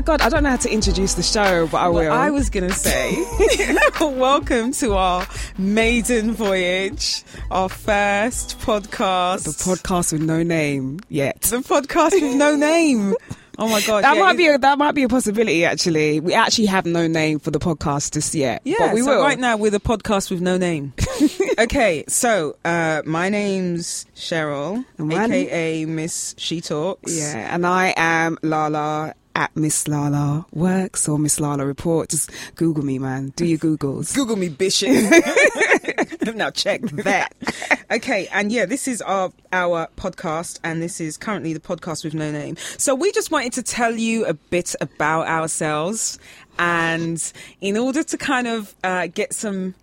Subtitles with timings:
[0.00, 1.96] my god, I don't know how to introduce the show, but I will.
[1.96, 3.22] Well, I was gonna say,
[4.00, 5.26] welcome to our
[5.58, 11.42] maiden voyage, our first podcast, the podcast with no name yet.
[11.42, 13.14] the podcast with no name.
[13.58, 15.66] Oh my god, That yeah, might be a, that might be a possibility.
[15.66, 18.62] Actually, we actually have no name for the podcast just yet.
[18.64, 19.22] Yeah, but we so will.
[19.22, 20.94] right now we're the podcast with no name.
[21.58, 27.14] okay, so uh, my name's Sheryl, And aka Miss She Talks.
[27.14, 32.10] Yeah, and I am Lala at Miss Lala Works or Miss Lala Report.
[32.10, 33.32] Just Google me, man.
[33.36, 34.14] Do your Googles.
[34.14, 34.90] Google me, bishop.
[36.34, 37.32] now check that.
[37.90, 42.12] Okay, and yeah, this is our our podcast, and this is currently the podcast with
[42.12, 42.58] no name.
[42.76, 46.18] So we just wanted to tell you a bit about ourselves,
[46.58, 49.74] and in order to kind of uh, get some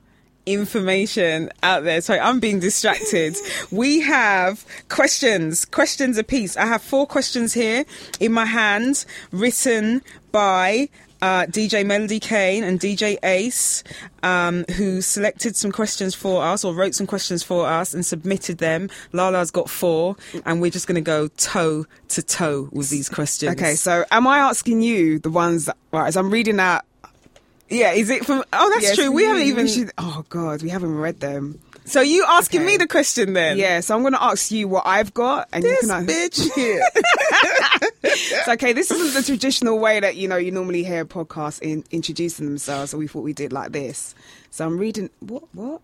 [0.48, 2.02] information out there.
[2.02, 3.36] Sorry, I'm being distracted.
[3.72, 6.58] we have questions, questions apiece.
[6.58, 7.86] I have four questions here
[8.20, 10.90] in my hand, written by
[11.22, 13.84] uh, DJ Melody Kane and DJ Ace,
[14.24, 18.60] um, who selected some questions for us or wrote some questions for us and submitted
[18.60, 18.90] them.
[19.14, 23.54] Lala's got four, and we're just going to go toe to toe with these questions.
[23.54, 26.08] Okay, so am I asking you the ones that, right?
[26.08, 26.84] As I'm reading out.
[27.70, 28.44] Yeah, is it from?
[28.54, 29.12] Oh, that's Yes, true.
[29.12, 29.68] We haven't even.
[29.68, 31.60] should- oh God, we haven't read them.
[31.86, 32.72] So you asking Okay.
[32.72, 33.58] me the question then?
[33.58, 36.06] Yeah, so I'm going to ask you what I've got, and This you can.
[36.06, 36.82] bitch here.
[38.04, 38.74] It's okay.
[38.74, 42.92] This isn't the traditional way that you know you normally hear podcasts in, introducing themselves.
[42.92, 44.16] So we thought we did like this.
[44.52, 45.10] So I'm reading.
[45.22, 45.44] What?
[45.54, 45.82] What?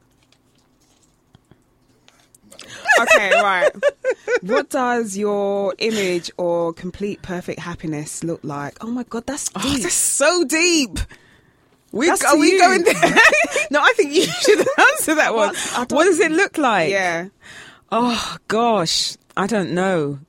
[3.01, 3.71] okay, right.
[4.41, 8.83] What does your image or complete perfect happiness look like?
[8.83, 9.83] Oh my god, that's Oh, deep.
[9.83, 10.99] that's so deep.
[11.93, 12.59] We That's are we you.
[12.59, 12.93] going there?
[13.71, 15.55] no, I think you should answer that one.
[15.55, 15.91] What?
[15.91, 16.89] What does it look like?
[16.91, 17.29] yeah.
[17.91, 20.19] Oh gosh, I don't know.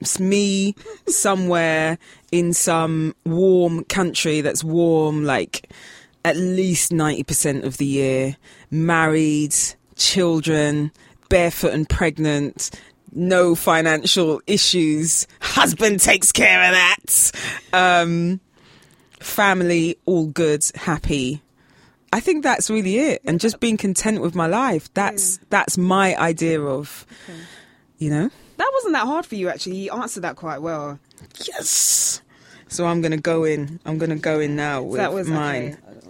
[0.00, 0.74] It's me
[1.08, 1.98] somewhere
[2.30, 5.70] in some warm country that's warm like
[6.24, 8.36] at least 90% of the year,
[8.70, 9.54] married,
[9.96, 10.92] children,
[11.30, 12.70] barefoot and pregnant,
[13.12, 17.32] no financial issues, husband takes care of that.
[17.72, 18.40] Um
[19.20, 21.42] family all good, happy.
[22.12, 24.92] I think that's really it and just being content with my life.
[24.94, 27.06] That's that's my idea of
[27.98, 28.30] you know?
[28.56, 29.76] That wasn't that hard for you actually.
[29.76, 30.98] You answered that quite well.
[31.46, 32.22] Yes.
[32.68, 33.80] So I'm gonna go in.
[33.84, 35.76] I'm gonna go in now with that was mine.
[35.88, 36.08] okay.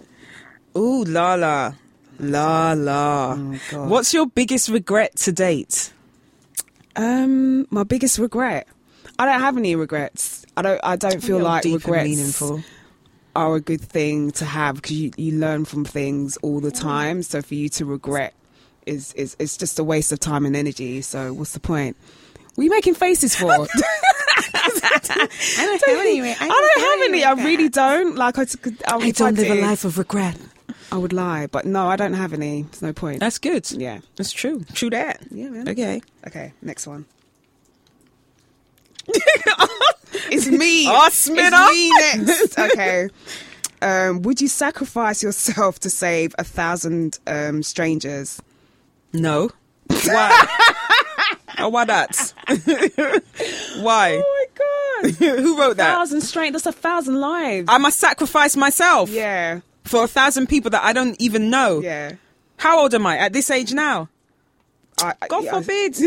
[0.77, 1.73] Ooh, la la,
[2.19, 3.37] la la.
[3.73, 5.91] Oh, What's your biggest regret to date?
[6.95, 8.67] Um, my biggest regret.
[9.17, 10.45] I don't have any regrets.
[10.55, 10.79] I don't.
[10.83, 12.63] I don't feel like regrets meaningful.
[13.35, 17.23] Are a good thing to have because you, you learn from things all the time.
[17.23, 18.33] So for you to regret
[18.85, 21.01] is is it's just a waste of time and energy.
[21.01, 21.95] So what's the point?
[22.55, 23.51] What are you making faces for?
[23.51, 23.65] I
[25.57, 26.21] don't have any.
[26.21, 27.23] I don't have any.
[27.23, 28.15] I really don't.
[28.15, 28.41] Like I,
[28.87, 30.37] I, I don't live a life of regret.
[30.91, 32.63] I would lie, but no, I don't have any.
[32.63, 33.19] There's no point.
[33.19, 33.69] That's good.
[33.71, 33.99] yeah.
[34.15, 34.63] That's true.
[34.73, 35.21] True that.
[35.29, 35.69] Yeah, man.
[35.69, 36.01] Okay.
[36.27, 37.05] Okay, next one.
[40.31, 40.85] it's me.
[40.89, 42.57] Oh, it's me next.
[42.57, 43.09] Okay.
[43.81, 48.41] Um, would you sacrifice yourself to save a thousand um, strangers?
[49.13, 49.49] No.
[49.87, 50.47] Why?
[51.59, 52.33] oh, why that?
[53.81, 54.21] why?
[54.23, 55.15] Oh my god!
[55.39, 55.95] Who wrote that?
[55.95, 56.63] thousand strangers.
[56.63, 57.67] That's a thousand lives.
[57.71, 61.79] I must sacrifice myself yeah, for a thousand people that I don't even know.
[61.81, 62.13] yeah.
[62.57, 64.09] How old am I at this age now?
[65.01, 65.97] I, I- God yeah, forbid.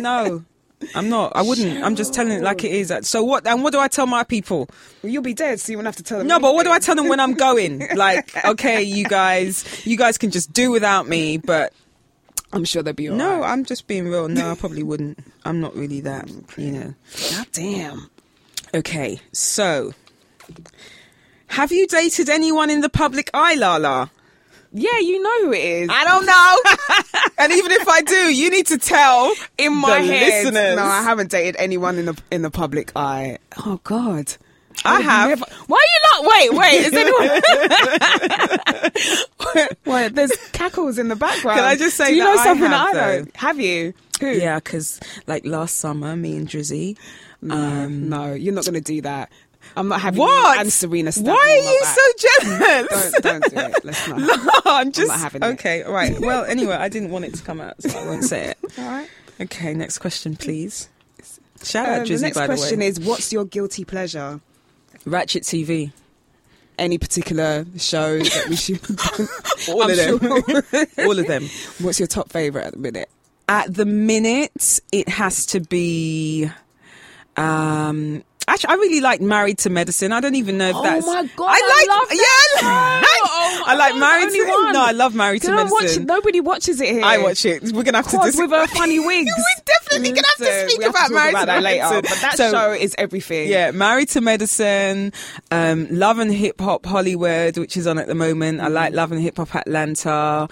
[0.00, 0.44] no,
[0.94, 1.32] I'm not.
[1.34, 1.82] I wouldn't.
[1.84, 2.92] I'm just telling it like it is.
[3.02, 3.46] So what?
[3.46, 4.68] And what do I tell my people?
[5.02, 6.26] Well, you'll be dead, so you won't have to tell them.
[6.26, 7.88] No, but what do I tell them when I'm going?
[8.02, 11.36] Like, okay, you guys, you guys can just do without me.
[11.36, 11.72] But
[12.52, 13.18] I'm sure they'll be alright.
[13.18, 14.28] no, I'm just being real.
[14.28, 15.18] No, I probably wouldn't.
[15.44, 16.28] I'm not really that.
[16.56, 16.94] You know.
[17.30, 18.10] God damn.
[18.74, 19.92] Okay, so
[21.48, 24.10] have you dated anyone in the public eye, Lala?
[24.74, 25.88] Yeah, you know who it is.
[25.92, 26.56] I don't know.
[27.38, 30.44] and even if I do, you need to tell in my head.
[30.44, 30.76] listeners.
[30.76, 33.38] No, I haven't dated anyone in the in the public eye.
[33.66, 34.34] Oh God.
[34.84, 35.28] I would have.
[35.28, 36.24] never- Why are you not?
[36.32, 36.86] Wait, wait.
[36.86, 37.42] Is anyone?
[39.84, 41.58] wait, there's cackles in the background.
[41.58, 43.26] Can I just say Do you know I something have, that I though?
[43.34, 43.92] Have you?
[44.20, 44.28] Who?
[44.30, 46.96] Yeah, because like last summer, me and Drizzy.
[47.50, 49.30] Um, no, you're not going to do that.
[49.76, 50.58] I'm not having what?
[50.60, 51.10] and Serena.
[51.12, 51.96] Why are you back.
[51.96, 52.12] so
[52.42, 53.12] jealous?
[53.12, 53.84] Don't, don't do it.
[53.84, 54.18] Let's not.
[54.64, 55.46] no, I'm just not having it.
[55.54, 55.82] okay.
[55.82, 56.18] All right.
[56.20, 58.58] Well, anyway, I didn't want it to come out, so I won't say it.
[58.78, 59.08] All right.
[59.40, 60.88] Okay, next question, please.
[61.62, 64.40] Shout out Um, Drizzy, the next question the is: What's your guilty pleasure?
[65.04, 65.92] Ratchet TV.
[66.78, 68.80] Any particular shows that we should?
[69.68, 70.18] All I'm of them.
[70.18, 71.06] sure.
[71.06, 71.48] All of them.
[71.80, 73.08] What's your top favorite at the minute?
[73.48, 76.50] At the minute, it has to be
[77.36, 80.12] um, Actually, I really like Married to Medicine.
[80.12, 81.06] I don't even know if Oh that's.
[81.06, 81.88] my God, I I like.
[81.88, 83.08] love that yeah, I like.
[83.24, 84.50] Oh I like Married to.
[84.50, 84.72] one.
[84.72, 85.80] No, I love Married to Can I watch it?
[85.82, 86.06] Medicine.
[86.06, 87.04] Nobody watches it here.
[87.04, 87.62] I watch it.
[87.72, 88.16] We're gonna have to.
[88.16, 89.30] Quad dis- with her funny wigs.
[89.36, 91.82] We're definitely gonna have to speak to about talk Married about to that later.
[91.84, 92.02] Medicine.
[92.10, 93.48] But that So- show is everything.
[93.48, 95.12] Yeah, Married to Medicine,
[95.50, 98.60] um, Love and Hip Hop Hollywood, which is on at the moment.
[98.60, 98.74] I Mm-hmm.
[98.74, 100.48] like Love and Hip Hop Atlanta.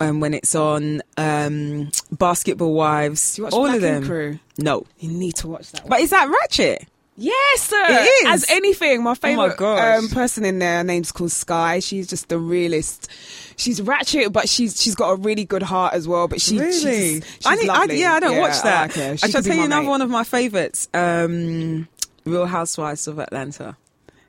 [0.00, 4.04] Um, when it's on um, Basketball Wives, Do you watch all Black of them.
[4.04, 4.38] Crew?
[4.58, 5.82] No, You need to watch that.
[5.82, 5.90] One.
[5.90, 6.86] but is that Ratchet?
[7.22, 7.84] Yes, sir.
[7.88, 8.26] It is.
[8.26, 9.98] As anything, my favorite gosh.
[10.02, 11.78] um, person in there, her name's called Sky.
[11.78, 13.08] She's just the realist.
[13.56, 16.26] She's ratchet, but she's she's got a really good heart as well.
[16.26, 16.72] But she, really?
[16.72, 18.96] she's, she's I need, I, yeah, I don't watch that.
[18.96, 19.88] like I shall tell you another mate.
[19.88, 20.88] one of my favorites.
[20.92, 21.86] Um,
[22.24, 23.76] Real Housewives of Atlanta.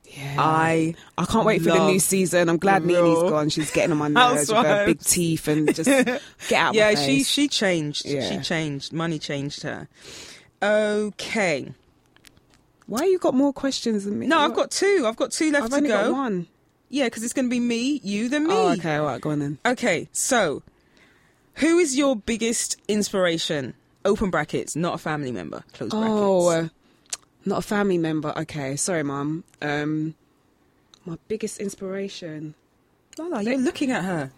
[0.05, 0.35] Yeah.
[0.37, 2.47] I I can't wait for the new season.
[2.47, 3.49] I'm glad Nene's gone.
[3.49, 5.89] She's getting on my nerves with her big teeth and just
[6.47, 6.75] get out.
[6.75, 8.05] yeah, my she she changed.
[8.05, 8.93] She changed.
[8.93, 9.87] Money changed her.
[10.61, 11.71] Okay.
[12.87, 14.27] Why you got more questions than me?
[14.27, 15.05] No, I've got two.
[15.07, 16.09] I've got two left I've to only go.
[16.09, 16.47] got one.
[16.89, 18.53] Yeah, because it's going to be me, you, then me.
[18.53, 18.97] Oh, okay.
[18.97, 19.57] All right, go on then.
[19.65, 20.61] Okay, so
[21.55, 23.73] who is your biggest inspiration?
[24.05, 25.63] Open brackets, not a family member.
[25.73, 26.11] Close brackets.
[26.11, 26.67] Oh, uh,
[27.45, 28.33] not a family member.
[28.37, 29.43] Okay, sorry, mum.
[29.61, 30.15] Um,
[31.05, 32.53] my biggest inspiration.
[33.17, 34.31] Lala, you're looking at her.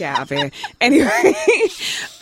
[0.00, 0.50] Get out of here.
[0.80, 1.34] Anyway,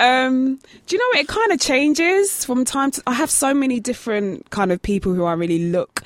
[0.01, 1.21] um, do you know what?
[1.21, 3.03] It kind of changes from time to.
[3.07, 6.03] I have so many different kind of people who I really look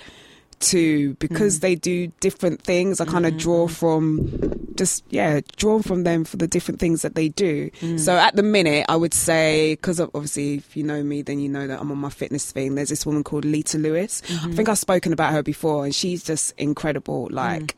[0.60, 1.60] to because mm.
[1.62, 3.00] they do different things.
[3.00, 3.70] I kind of draw mm.
[3.70, 7.70] from just yeah, draw from them for the different things that they do.
[7.80, 8.20] So mm.
[8.20, 11.66] at the minute, I would say because obviously, if you know me, then you know
[11.66, 12.74] that I'm on my fitness thing.
[12.74, 14.20] There's this woman called Lita Lewis.
[14.24, 14.52] I mm-hmm.
[14.52, 17.28] think I've spoken about her before, and she's just incredible.
[17.30, 17.76] Like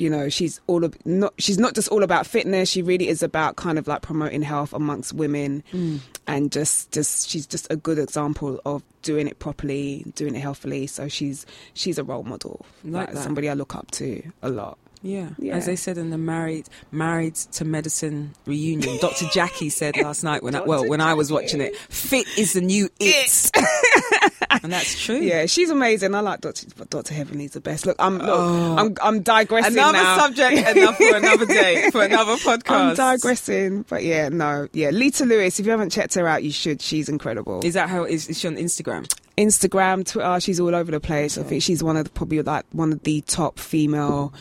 [0.00, 3.22] you know she's all of not she's not just all about fitness she really is
[3.22, 6.00] about kind of like promoting health amongst women mm.
[6.26, 10.86] and just just she's just a good example of doing it properly doing it healthily.
[10.86, 14.78] So she's she's a role model Like like somebody i look up to a lot
[15.02, 15.30] Yeah.
[15.38, 15.56] Yeah.
[15.56, 18.98] as they said in the married married to medicine reunion.
[19.00, 19.26] Dr.
[19.32, 22.60] Jackie said last night when I, well when I was watching it, fit is the
[22.60, 23.50] new it,
[24.62, 25.16] and that's true.
[25.16, 28.76] yeah she's amazing i like dr dr heavenly's the best look i'm look, oh.
[28.76, 30.18] i'm i'm digressing Another now.
[30.18, 32.70] subject, enough for another day, for another podcast.
[32.70, 34.90] I'm digressing, but yeah, no, yeah.
[34.90, 36.82] Lita Lewis, if you haven't checked her out, you should.
[36.82, 37.60] She's incredible.
[37.64, 39.12] Is that how is, is she on Instagram?
[39.38, 41.38] Instagram, Twitter, she's all over the place.
[41.38, 44.34] I think she's one of the, probably like one of the top female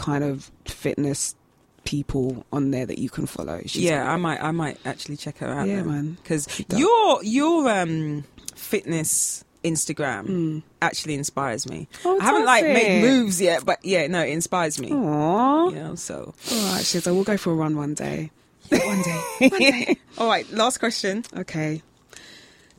[0.00, 1.34] kind of fitness
[1.84, 3.60] people on there that you can follow.
[3.66, 5.68] She's yeah, I might I might actually check her out.
[5.68, 6.16] Yeah, man.
[6.22, 8.24] Because your your um
[8.54, 11.86] fitness Instagram actually inspires me.
[12.04, 14.90] Oh, I haven't like does made moves yet, but yeah, no, it inspires me.
[14.90, 15.70] Aww.
[15.70, 18.30] You know, so All right, Shiz, we'll go for a run one day.
[18.70, 19.48] one day.
[19.48, 19.96] one day.
[20.18, 20.48] all right.
[20.50, 21.24] Last question.
[21.36, 21.82] Okay.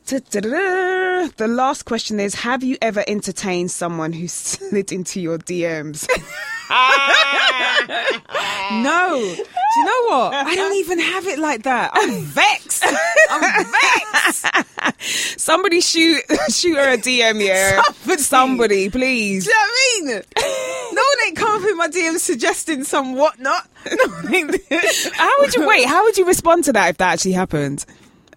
[0.08, 6.08] The last question is Have you ever entertained someone who slid into your DMs?
[8.72, 10.34] No, do you know what?
[10.34, 11.92] I don't even have it like that.
[11.94, 12.86] I'm vexed.
[13.30, 15.40] I'm vexed.
[15.40, 17.82] Somebody shoot shoot her a DM, yeah.
[17.82, 18.22] Somebody.
[18.22, 19.46] Somebody, please.
[19.46, 20.96] Do you know what I mean?
[20.96, 23.68] No one ain't come up in my DMs suggesting some whatnot.
[23.92, 24.08] No
[25.14, 25.86] How would you wait?
[25.88, 27.86] How would you respond to that if that actually happened?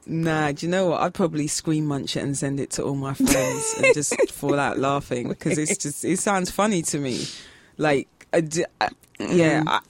[0.07, 1.01] Nah, do you know what?
[1.01, 4.59] I'd probably screen munch it and send it to all my friends and just fall
[4.59, 7.25] out laughing because it's just it sounds funny to me.
[7.79, 9.61] Like, I d- I- yeah.
[9.61, 9.69] Mm-hmm.
[9.69, 9.81] I,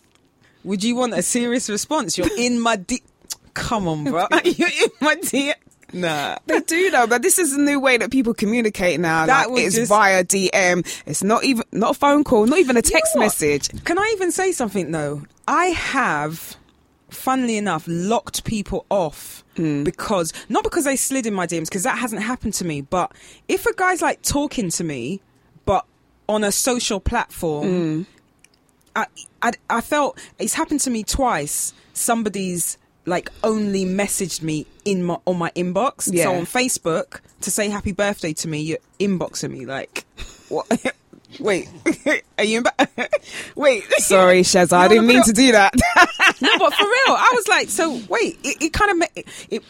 [0.64, 2.16] would you want a serious response?
[2.16, 3.02] You're in my D.
[3.54, 4.26] Come on, bro.
[4.44, 5.52] You're in my D.
[5.92, 6.36] Nah.
[6.46, 9.26] They do though, but this is a new way that people communicate now.
[9.26, 10.84] That like, it's just- via DM.
[11.06, 13.68] It's not even not a phone call, not even a text know message.
[13.84, 15.22] Can I even say something though?
[15.46, 16.56] I have,
[17.14, 19.84] funnily enough, locked people off mm.
[19.84, 22.80] because not because they slid in my DMs because that hasn't happened to me.
[22.80, 23.12] But
[23.48, 25.20] if a guy's like talking to me,
[25.64, 25.86] but
[26.28, 28.06] on a social platform, mm.
[28.96, 29.06] I,
[29.42, 31.72] I I felt it's happened to me twice.
[31.92, 36.08] Somebody's like only messaged me in my on my inbox.
[36.12, 36.24] Yeah.
[36.24, 40.04] So on Facebook to say happy birthday to me, you're inboxing me like
[40.48, 40.66] what?
[41.40, 41.68] Wait,
[42.38, 42.62] are you?
[42.62, 43.08] Imba-
[43.56, 45.74] Wait, Sorry, Shaz, I didn't mean to do that.
[46.40, 49.26] no, but for real, I was like, so wait, it, it kind of ma- it.
[49.50, 49.62] it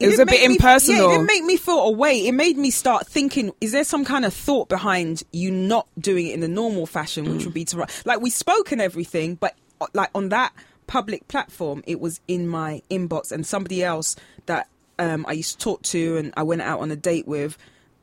[0.00, 1.00] It was a bit make me- impersonal.
[1.00, 2.26] yeah, it didn't make me feel away.
[2.26, 6.26] It made me start thinking: Is there some kind of thought behind you not doing
[6.28, 7.86] it in the normal fashion, which would be to?
[8.04, 10.52] Like we spoke and everything, but uh, like on that
[10.86, 14.14] public platform, it was in my inbox, and somebody else
[14.46, 17.58] that um, I used to talk to and I went out on a date with,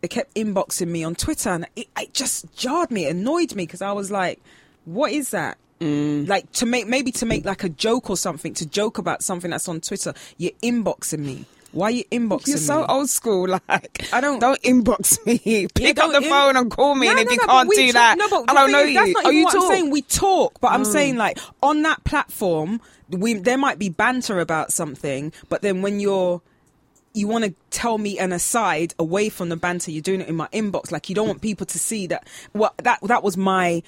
[0.05, 3.63] they kept inboxing me on Twitter, and it, it just jarred me, it annoyed me
[3.63, 4.39] because I was like,
[4.85, 8.65] "What is that?" like to make maybe to make like a joke or something to
[8.67, 10.13] joke about something that's on Twitter.
[10.37, 11.45] You're inboxing me.
[11.71, 12.51] Why are you inboxing me?
[12.53, 12.85] You're so me?
[12.89, 13.47] old school.
[13.69, 15.67] Like, I don't- don't inbox me.
[15.73, 17.07] Pick up the in- phone and call me.
[17.07, 18.79] No, and if no, you no, can't do talk- that, no, but I don't know
[18.79, 19.13] is, That's you.
[19.13, 19.89] not Oh, even you what I'm saying.
[19.91, 20.91] We talk, but I'm Mm.
[20.93, 25.99] saying like on that platform, we there might be banter about something, but then when
[25.99, 26.41] you're
[27.15, 30.35] you want to tell me an aside away from the banter, you're doing it in
[30.35, 30.91] my inbox.
[30.91, 32.27] Like you don't want people to see that.
[32.51, 33.83] What that that was my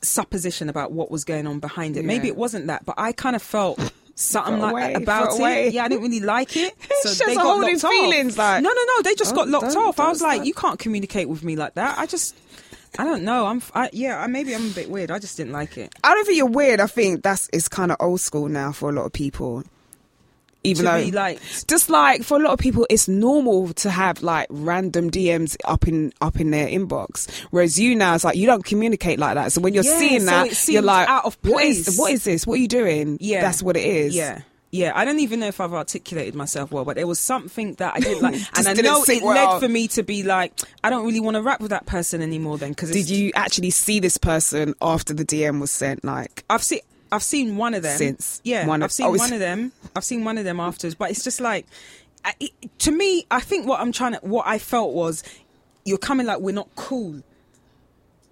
[0.00, 2.04] supposition about what was going on behind it.
[2.04, 3.78] Maybe it wasn't that, but I kind of felt.
[4.20, 5.68] Something like that about throw away.
[5.68, 5.74] it.
[5.74, 6.74] Yeah, I didn't really like it.
[7.02, 8.36] So It's they just got holding locked off.
[8.36, 9.02] like- no, no, no.
[9.02, 10.00] They just got locked off.
[10.00, 10.46] I was like, start.
[10.48, 11.96] you can't communicate with me like that.
[11.96, 12.34] I just,
[12.98, 13.46] I don't know.
[13.46, 15.12] I'm, I, yeah, I, maybe I'm a bit weird.
[15.12, 15.94] I just didn't like it.
[16.02, 16.80] I don't think you're weird.
[16.80, 19.62] I think that's it's kind of old school now for a lot of people.
[20.64, 24.46] Even though, like, just like for a lot of people, it's normal to have like
[24.50, 27.30] random DMs up in up in their inbox.
[27.50, 29.52] Whereas you now, it's like you don't communicate like that.
[29.52, 31.96] So when you're Yeah, seeing so that, you're like, out of place.
[31.96, 32.46] what is this?
[32.46, 33.18] What are you doing?
[33.20, 33.40] Yeah.
[33.40, 34.14] that's what it is.
[34.16, 34.40] yeah.
[34.70, 37.94] Yeah, I don't even know if I've articulated myself well, but there was something that
[37.96, 39.52] I didn't like, and I know it well.
[39.54, 40.52] led for me to be like,
[40.84, 42.58] I don't really want to rap with that person anymore.
[42.58, 46.04] Then, because Did you actually see this person after the DM was sent?
[46.04, 47.96] Like, I've seen I've seen one of them.
[47.96, 49.72] Since yeah one of- I've seen oh, one of them.
[49.96, 51.66] I've seen one of them afterwards but it's just like
[52.40, 52.50] it,
[52.80, 55.22] to me I think what I'm trying to what I felt was
[55.84, 57.22] you're coming like we're not cool.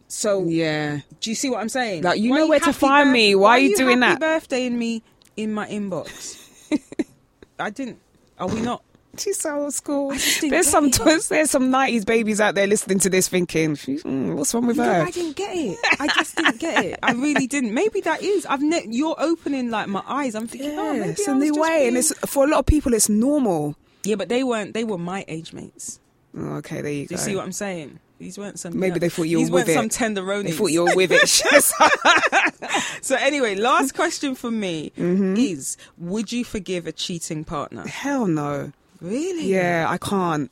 [0.08, 2.04] So yeah, do you see what I'm saying?
[2.04, 3.34] Like, you Why know where to find me.
[3.34, 4.20] Why are you doing that?
[4.20, 5.02] birthday in me
[5.36, 6.42] in my inbox?
[7.58, 7.98] I didn't
[8.38, 8.82] are we not
[9.20, 10.10] she's so old school.
[10.12, 11.26] I just didn't There's some it.
[11.28, 14.84] there's some nineties babies out there listening to this, thinking, mm, what's wrong with No,
[14.84, 15.02] her?
[15.02, 15.78] I didn't get it.
[16.00, 16.98] I just didn't get it.
[17.02, 17.72] I really didn't.
[17.74, 18.46] Maybe that is.
[18.46, 20.34] I've ne- you're opening like my eyes.
[20.34, 22.66] I'm thinking, oh, Yeah, maybe it's a new way, and it's for a lot of
[22.66, 23.76] people, it's normal.
[24.04, 24.74] Yeah, but they weren't.
[24.74, 25.98] They were my age mates.
[26.38, 27.20] Oh, okay, there you Do go.
[27.20, 27.98] you see what I'm saying?
[28.18, 28.78] These weren't some.
[28.78, 29.92] Maybe they thought you were with weren't it.
[29.92, 30.44] some tenderoni.
[30.44, 31.28] they thought you were with it.
[33.02, 35.36] So anyway, last question for me Mm-hmm.
[35.36, 37.86] is: Would you forgive a cheating partner?
[37.86, 38.72] Hell no.
[39.00, 39.46] Really?
[39.46, 40.50] Yeah, I can't.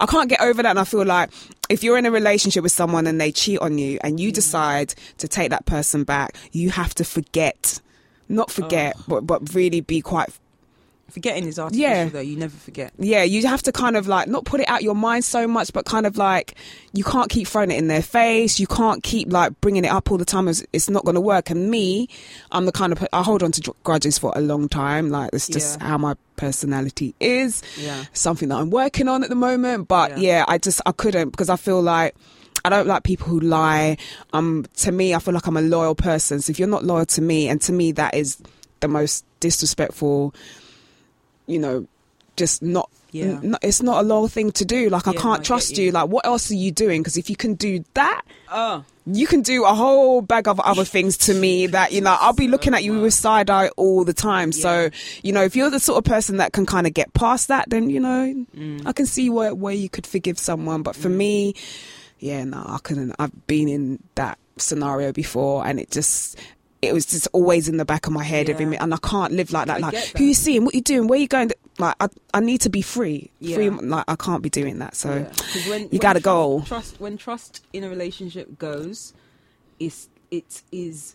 [0.00, 0.70] I can't get over that.
[0.70, 1.30] And I feel like
[1.68, 4.34] if you're in a relationship with someone and they cheat on you and you mm.
[4.34, 7.80] decide to take that person back, you have to forget.
[8.28, 10.30] Not forget, but but really be quite
[11.10, 12.08] Forgetting is artificial, Yeah.
[12.08, 12.20] though.
[12.20, 12.92] You never forget.
[12.98, 15.72] yeah, you have to kind of like not put it out your mind so much,
[15.72, 16.54] but kind of like
[16.92, 18.58] you can't keep throwing it in their face.
[18.58, 20.48] You can't keep like bringing it up all the time.
[20.48, 21.48] It's, it's not going to work.
[21.48, 22.08] And me,
[22.52, 25.08] I'm the kind of I hold on to grudges for a long time.
[25.10, 25.86] Like it's just Yeah.
[25.88, 27.62] how my personality is.
[27.80, 28.04] Yeah.
[28.12, 29.88] Something that I'm working on at the moment.
[29.88, 30.38] But Yeah.
[30.38, 32.14] yeah, I just I couldn't because I feel like.
[32.64, 33.96] I don't like people who lie.
[34.32, 36.40] Um, to me, I feel like I'm a loyal person.
[36.40, 38.38] So if you're not loyal to me, and to me that is
[38.80, 40.34] the most disrespectful,
[41.46, 41.86] you know,
[42.36, 42.90] just not.
[43.12, 43.40] Yeah.
[43.42, 44.90] n- it's not a loyal thing to do.
[44.90, 45.86] Like I can't I trust you.
[45.86, 45.90] you.
[45.92, 47.00] Like what else are you doing?
[47.02, 48.22] Because if you can do that,
[48.52, 52.14] Oh, you can do a whole bag of other things to me that you know
[52.20, 54.50] I'll be looking at you with side eye all the time.
[54.52, 54.62] Yeah.
[54.62, 54.90] So
[55.22, 57.70] you know if you're the sort of person that can kind of get past that,
[57.70, 58.82] then you know Mm.
[58.86, 60.82] I can see where where you could forgive someone.
[60.82, 61.54] But for me,
[62.18, 63.14] yeah, no, I couldn't.
[63.18, 66.38] I've been in that scenario before, and it just.
[66.82, 68.70] It was just always in the back of my head every Yeah.
[68.70, 69.78] minute, and I can't live like that.
[69.78, 70.64] I like, get who you seeing?
[70.64, 71.08] What you doing?
[71.08, 71.50] Where you going?
[71.78, 73.30] Like, I, I need to be free.
[73.40, 73.70] Free.
[73.70, 74.94] Like, I can't be doing that.
[74.94, 75.68] So, Yeah.
[75.70, 76.62] when, you when gotta trust, go.
[76.66, 79.14] Trust when trust in a relationship goes,
[79.78, 81.14] is it is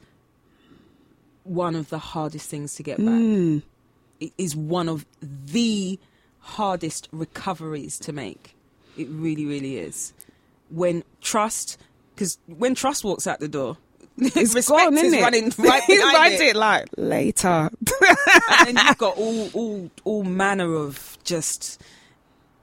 [1.44, 3.08] one of the hardest things to get back.
[3.08, 3.62] mm,
[4.20, 6.00] It is one of the
[6.39, 8.56] hardest recoveries to make.
[8.98, 10.13] It really, really is.
[10.70, 11.77] When trust,
[12.15, 13.77] because when trust walks out the door,
[14.18, 15.22] it's respect gone, is isn't it?
[15.22, 16.41] running right He's behind right it.
[16.41, 17.70] it like later.
[18.68, 21.82] and then you've got all all all manner of just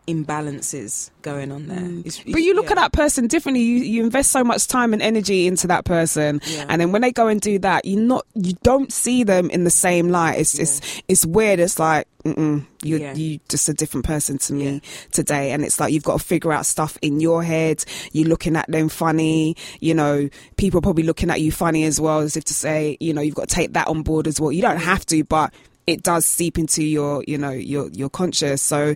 [0.08, 1.78] imbalances going on there.
[1.78, 2.00] Mm.
[2.06, 2.72] It's- But you look yeah.
[2.72, 3.62] at that person differently.
[3.62, 6.64] You you invest so much time and energy into that person, Yeah.
[6.68, 9.64] and then when they go and do that, you not you don't see them in
[9.64, 10.38] the same light.
[10.40, 11.60] It's it's it's weird.
[11.60, 13.14] It's like you Yeah.
[13.14, 14.78] you just a different person to me Yeah.
[15.12, 17.84] today, and it's like you've got to figure out stuff in your head.
[18.12, 19.56] You're looking at them funny.
[19.80, 22.96] You know, people are probably looking at you funny as well, as if to say,
[23.00, 24.52] you know, you've got to take that on board as well.
[24.52, 25.52] You don't have to, but
[25.86, 28.60] it does seep into your you know your your conscious.
[28.60, 28.94] So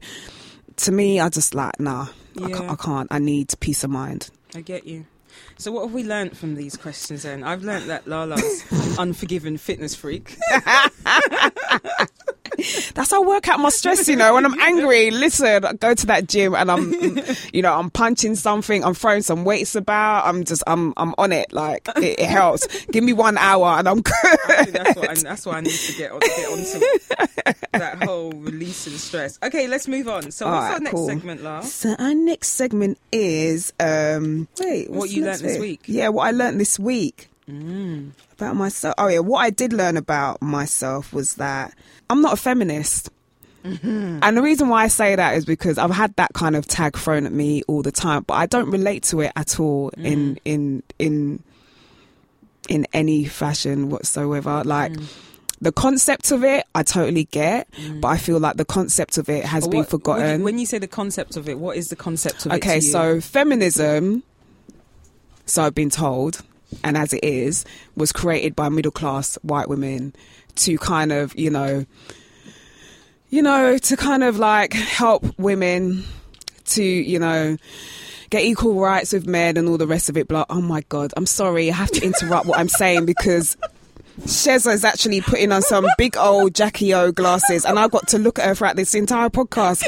[0.82, 2.08] to me, I just like nah.
[2.42, 3.08] I, can't, I can't.
[3.10, 4.30] I need peace of mind.
[4.54, 5.06] I get you.
[5.58, 7.44] So what have we learnt from these questions then?
[7.44, 10.36] I've learnt that Lala's an unforgiven fitness freak.
[12.94, 14.34] That's how I work out my stress, you know.
[14.34, 16.92] When I'm angry, listen, I go to that gym and I'm,
[17.52, 20.26] you know, I'm punching something, I'm throwing some weights about.
[20.26, 21.52] I'm just, I'm, I'm on it.
[21.52, 22.66] Like it, it helps.
[22.86, 24.14] Give me one hour and I'm good.
[24.46, 28.32] Think that's what I, that's what I need to get on, get onto that whole
[28.32, 29.38] releasing stress.
[29.42, 30.30] Okay, let's move on.
[30.30, 31.06] So what's Alright, our next cool.
[31.06, 31.60] segment, La?
[31.60, 35.82] So our next segment is, um, wait, What you learned this week.
[35.86, 37.28] Yeah, what I learned this week.
[37.48, 38.94] About myself.
[38.96, 41.74] Oh yeah, what I did learn about myself was that
[42.12, 43.10] I'm not a feminist.
[43.64, 46.96] And the reason why I say that is because I've had that kind of tag
[46.98, 50.34] thrown at me all the time, but I don't relate to it at all in
[50.34, 50.38] mm.
[50.44, 51.42] in in
[52.68, 54.62] in any fashion whatsoever.
[54.64, 55.04] Like mm.
[55.60, 58.00] the concept of it, I totally get, mm.
[58.00, 60.42] but I feel like the concept of it has But been what- what you- forgotten.
[60.42, 62.56] when you say the concept of it, what is the concept of it?
[62.56, 64.24] Okay, so feminism,
[65.46, 66.42] so I've been told,
[66.82, 67.64] and as it is,
[67.96, 70.14] was created by middle class white women
[70.56, 71.86] to kind of, you know,
[73.30, 76.04] you know, to kind of like help women
[76.66, 77.56] to, you know,
[78.30, 80.28] get equal rights with men and all the rest of it.
[80.28, 83.56] But oh my god, I'm sorry, I have to interrupt what I'm saying because.
[84.20, 88.18] Sheza is actually putting on some big old Jackie O glasses, and I've got to
[88.18, 89.82] look at her throughout this entire podcast.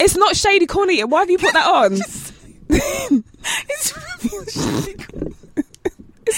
[0.00, 1.08] It's not shady corner yet.
[1.08, 1.98] Why have you put that on?
[3.68, 3.92] It's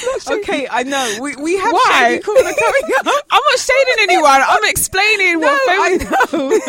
[0.05, 0.40] not shady.
[0.43, 2.09] okay, I know we we have Why?
[2.11, 3.25] Shady Corner coming up.
[3.31, 4.40] I'm not shading anyone.
[4.47, 6.61] I'm explaining No, what I know.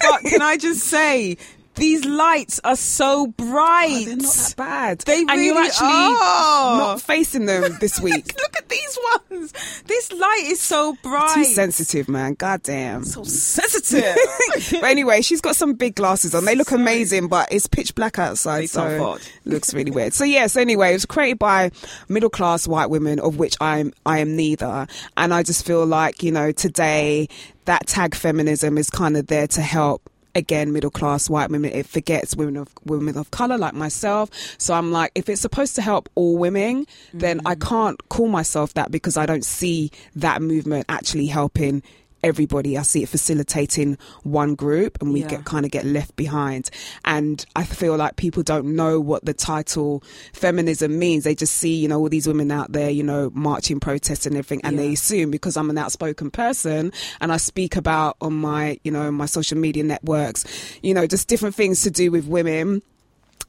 [0.10, 1.36] but can I just say,
[1.74, 3.90] these lights are so oh, bright.
[3.90, 4.98] Oh, They're not that bad.
[5.00, 6.78] They and you're really actually are.
[6.78, 8.34] not facing them this week.
[8.36, 8.98] Look at these
[9.30, 9.52] ones.
[9.86, 11.34] This light is so bright.
[11.34, 12.34] Too sensitive, man.
[12.34, 13.04] God damn.
[13.04, 14.16] So sensitive.
[14.72, 16.44] but anyway, she's got some big glasses on.
[16.44, 20.14] They look amazing, but it's pitch black outside, so looks really weird.
[20.14, 21.70] So yes, anyway, it was created by
[22.08, 24.86] middle class white women, of which I'm I am neither.
[25.16, 27.28] And I just feel like you know today
[27.64, 30.08] that tag feminism is kind of there to help.
[30.34, 31.72] Again, middle class white women.
[31.72, 34.30] It forgets women of women of color like myself.
[34.58, 37.60] So I'm like, if it's supposed to help all women, then I mm.
[37.60, 41.82] can't call myself that because I don't see that movement actually helping
[42.24, 42.76] everybody.
[42.78, 45.28] I see it facilitating one group, and we Yeah.
[45.28, 46.70] get kind of get left behind.
[47.04, 50.02] And I feel like people don't know what the title
[50.32, 51.24] feminism means.
[51.24, 54.38] They just see, you know, all these women out there, you know, marching, protesting, and
[54.38, 58.78] everything, and they assume because I'm an outspoken person and I speak about on my,
[58.84, 60.44] you know, my social media networks,
[60.82, 62.82] you know, just different things to do with women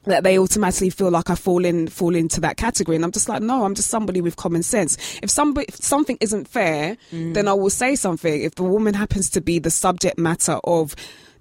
[0.06, 3.28] that they automatically feel like I fall in fall into that category, and I'm just
[3.28, 4.96] like, no, I'm just somebody with common sense.
[5.22, 7.34] If somebody if something isn't fair, Mm.
[7.34, 8.42] then I will say something.
[8.42, 10.94] If the woman happens to be the subject matter of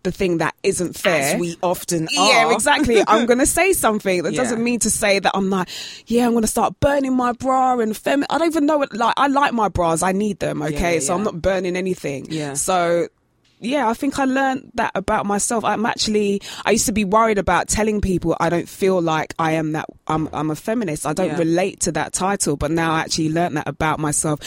[0.04, 2.10] the thing that isn't fair, As we often are.
[2.30, 3.02] yeah, exactly.
[3.08, 4.22] I'm going to say something.
[4.22, 4.42] That Yeah.
[4.44, 5.68] doesn't mean to say that I'm like,
[6.06, 8.24] yeah, I'm going to start burning my bra and fem.
[8.30, 8.94] I don't even know what.
[8.96, 10.04] Like, I like my bras.
[10.04, 10.62] I need them.
[10.62, 12.28] Okay, yeah, so I'm not burning anything.
[12.30, 12.54] Yeah.
[12.54, 13.08] So.
[13.60, 15.64] Yeah, I think I learned that about myself.
[15.64, 16.42] I'm actually.
[16.66, 19.86] I used to be worried about telling people I don't feel like I am that.
[20.08, 20.30] I'm.
[20.34, 21.06] I'm a feminist.
[21.06, 21.38] I don't Yeah.
[21.38, 22.58] relate to that title.
[22.58, 24.40] But now I actually learned that about myself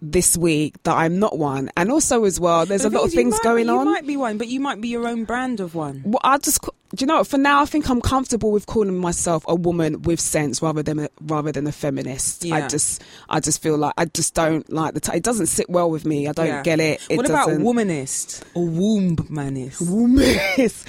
[0.00, 1.70] this week that I'm not one.
[1.76, 3.84] And also as well, there's The a lot of things might- going you on.
[3.86, 6.02] might be one, but you might be your own brand of one.
[6.04, 6.60] Well, I just,
[6.94, 10.00] do you know, what, for now, I think I'm comfortable with calling myself a woman
[10.02, 12.46] with sense rather than a, rather than a feminist.
[12.46, 15.00] I just, I just feel like I just don't like the.
[15.00, 16.28] T- it doesn't sit well with me.
[16.28, 16.62] I don't Yeah.
[16.62, 17.00] get it.
[17.10, 19.82] it what about doesn't- womanist or wombmanist?
[19.82, 20.84] womanist?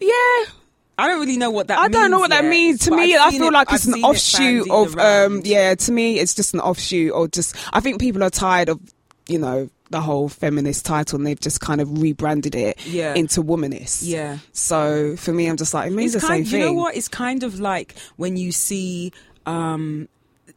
[0.00, 0.52] yeah,
[0.98, 2.80] I don't really know what that I don't know what that means.
[2.86, 5.42] To me, I've I feel it- like I've it's an seen it offshoot of, um,
[5.44, 5.74] yeah.
[5.74, 8.80] To me, it's just an offshoot, or just I think people are tired of,
[9.28, 13.14] you know, the whole feminist title, and they've just kind of rebranded it Yeah.
[13.14, 14.00] into womanist.
[14.02, 14.38] Yeah.
[14.52, 16.96] So for me, I'm just like it means It's the kind, same you know what?
[16.96, 19.12] It's kind of like when you see
[19.46, 20.08] um,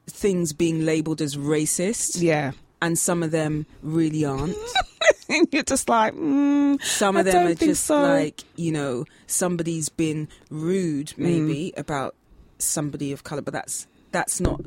[0.08, 2.52] things being labelled as racist, Yeah.
[2.82, 4.56] and some of them really aren't.
[5.30, 8.02] and you're just like, mm, Some I of them are just so.
[8.02, 11.80] like, you know, somebody's been rude maybe Mm.
[11.80, 12.16] about
[12.60, 14.62] somebody of color, but that's that's not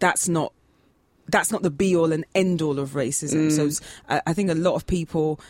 [0.00, 0.52] that's not
[1.28, 3.48] that's not the be all and end all of racism.
[3.48, 3.52] Mm.
[3.52, 5.40] So it's- I, I think a lot of people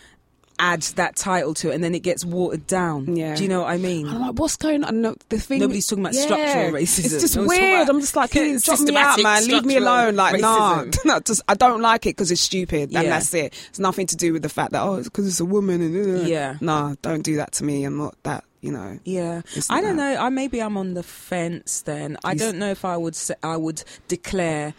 [0.61, 3.15] add that title to it, and then it gets watered down.
[3.15, 3.37] Yeah.
[3.37, 4.09] Do you know what I mean?
[4.09, 5.01] I'm like, what's going on?
[5.03, 7.05] No, the thing Nobody's talking about yeah, structural racism.
[7.05, 7.89] It's just No weird.
[7.89, 9.47] I'm just like, can you drop me out, man?
[9.47, 10.17] Leave me alone.
[10.17, 13.03] Like, nah, no, just I don't like it because it's stupid, Yeah.
[13.03, 13.55] and that's it.
[13.69, 15.81] It's nothing to do with the fact that oh, it's because it's a woman.
[15.81, 16.57] And uh, Yeah.
[16.61, 17.85] nah, don't do that to me.
[17.85, 18.43] I'm not that.
[18.61, 18.99] You know.
[19.05, 20.15] Yeah, I don't not.
[20.15, 20.21] know.
[20.23, 21.83] I maybe I'm on the fence.
[21.83, 24.75] Then I don't know if I would say, I would declare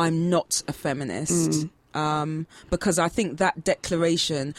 [0.00, 1.50] I'm not a feminist
[1.94, 1.98] Mm.
[2.00, 4.54] um, because I think that declaration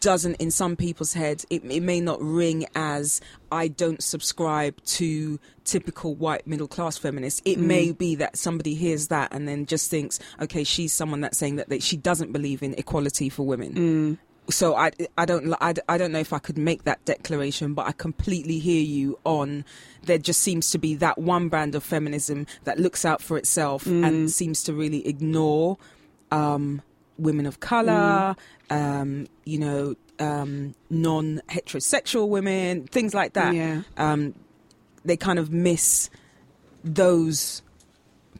[0.00, 3.20] doesn't in some people's heads it, it may not ring as
[3.52, 7.40] i don't subscribe to typical white middle class feminists.
[7.44, 11.38] It may be that somebody hears that and then just thinks okay she's someone that's
[11.38, 14.18] saying that they, she doesn't believe in equality for women
[14.50, 17.86] so I, I don't I, I don't know if I could make that declaration, but
[17.86, 19.64] I completely hear you on.
[20.02, 23.86] There just seems to be that one brand of feminism that looks out for itself
[23.86, 25.78] and seems to really ignore
[26.30, 26.82] um,
[27.18, 28.36] women of color,
[28.70, 33.54] um, you know, um, non heterosexual women, things like that.
[33.54, 33.82] Yeah.
[33.96, 34.34] Um,
[35.04, 36.10] they kind of miss
[36.82, 37.62] those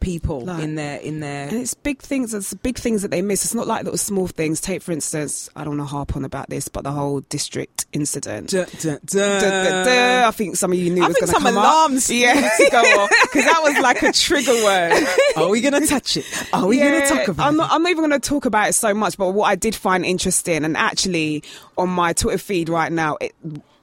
[0.04, 2.34] people Like- in their in their And it's big things.
[2.34, 3.44] It's big things that they miss.
[3.44, 4.60] It's not like little small things.
[4.60, 7.86] Take for instance, I don't want to harp on about this, but the whole DSTRKT
[7.92, 8.50] incident.
[8.50, 10.24] Duh, duh, duh.
[10.26, 11.64] I think some of you knew I was think some come up.
[11.64, 12.34] alarms Yeah.
[12.34, 15.06] to go off because that was like a trigger word.
[15.36, 16.24] Are we going to touch it?
[16.52, 17.58] Are we going to talk about I'm it?
[17.58, 19.74] not, I'm not even going to talk about it so much, but what I did
[19.74, 21.42] find interesting, and actually
[21.78, 23.34] on my Twitter feed right now, it,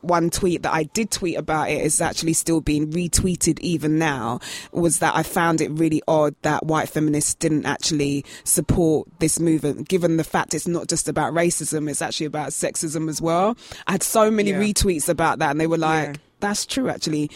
[0.01, 4.39] one tweet that I did tweet about it is actually still being retweeted even now,
[4.71, 9.87] was that I found it really odd that white feminists didn't actually support this movement,
[9.87, 13.57] given the fact it's not just about racism, it's actually about sexism as well.
[13.87, 14.59] I had so many Yeah.
[14.59, 16.13] retweets about that, and they were like, Yeah.
[16.39, 17.29] that's true actually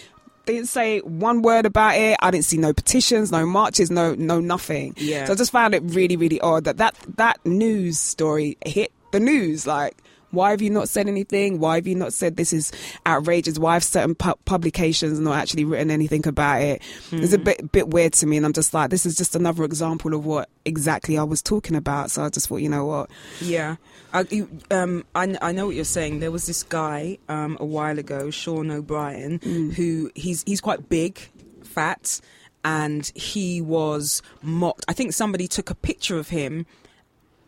[0.46, 2.16] they didn't say one word about it.
[2.22, 4.94] I didn't see no petitions, no marches, no no nothing.
[4.96, 5.26] Yeah.
[5.26, 9.20] So I just found it really, really odd that that, that news story hit the
[9.20, 9.66] news.
[9.66, 9.98] Like,
[10.36, 11.60] why have you not said anything?
[11.60, 12.72] Why have you not said this is
[13.08, 13.58] outrageous?
[13.58, 16.82] Why have certain pu- publications not actually written anything about it?
[17.12, 19.64] It's a bit bit weird to me, and I'm just like, this is just another
[19.64, 22.12] example of what exactly I was talking about.
[22.12, 23.10] So I just thought, you know what?
[23.42, 23.78] Yeah,
[24.14, 26.20] I, you, um, I, I know what you're saying.
[26.20, 29.40] There was this guy um, a while ago, Sean O'Brien,
[29.76, 31.20] who he's he's quite big,
[31.64, 32.20] fat,
[32.64, 34.86] and he was mocked.
[34.88, 36.66] I think somebody took a picture of him,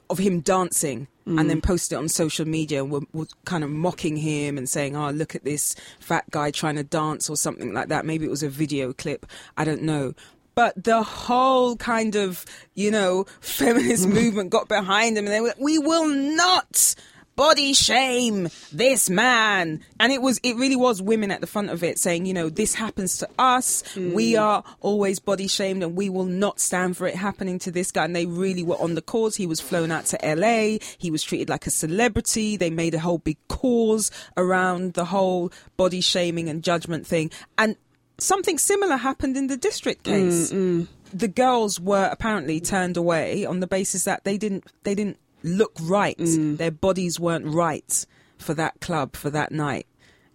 [0.10, 1.08] of him dancing.
[1.26, 1.64] And then mm.
[1.64, 5.10] posted it on social media and were, were kind of mocking him and saying, "Oh,
[5.10, 8.06] look at this fat guy trying to dance" or something like that.
[8.06, 9.26] Maybe it was a video clip.
[9.58, 10.14] I don't know.
[10.58, 12.44] But the whole kind of,
[12.74, 16.96] you know, feminist movement got behind him and they were, we will not
[17.38, 19.80] body shame this man.
[20.02, 22.50] And it was, it really was women at the front of it saying, you know,
[22.50, 23.84] this happens to us.
[23.94, 24.12] Mm.
[24.14, 27.92] We are always body shamed and we will not stand for it happening to this
[27.92, 28.04] guy.
[28.04, 29.38] And they really were on the cause.
[29.38, 30.80] He was flown out to LA.
[30.98, 32.58] He was treated like a celebrity.
[32.58, 37.32] They made a whole big cause around the whole body shaming and judgment thing.
[37.58, 37.78] And
[38.18, 40.52] something similar happened in the DSTRKT case.
[40.52, 40.88] Mm, mm.
[41.14, 45.74] The girls were apparently turned away on the basis that they didn't they didn't look
[45.82, 46.18] right.
[46.18, 46.58] Mm.
[46.58, 48.06] Their bodies weren't right
[48.38, 49.88] for that club for that night.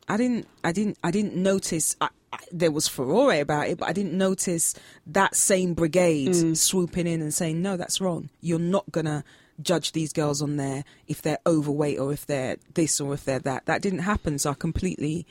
[0.08, 3.88] I didn't I didn't I didn't notice I, I, there was furore about it, but
[3.88, 4.74] I didn't notice
[5.06, 6.56] that same brigade mm.
[6.56, 8.30] swooping in and saying, "No, that's wrong.
[8.40, 9.24] You're not gonna."
[9.60, 13.38] Judge these girls on their if they're overweight or if they're this or if they're
[13.38, 13.66] that.
[13.66, 15.26] That didn't happen, so I completely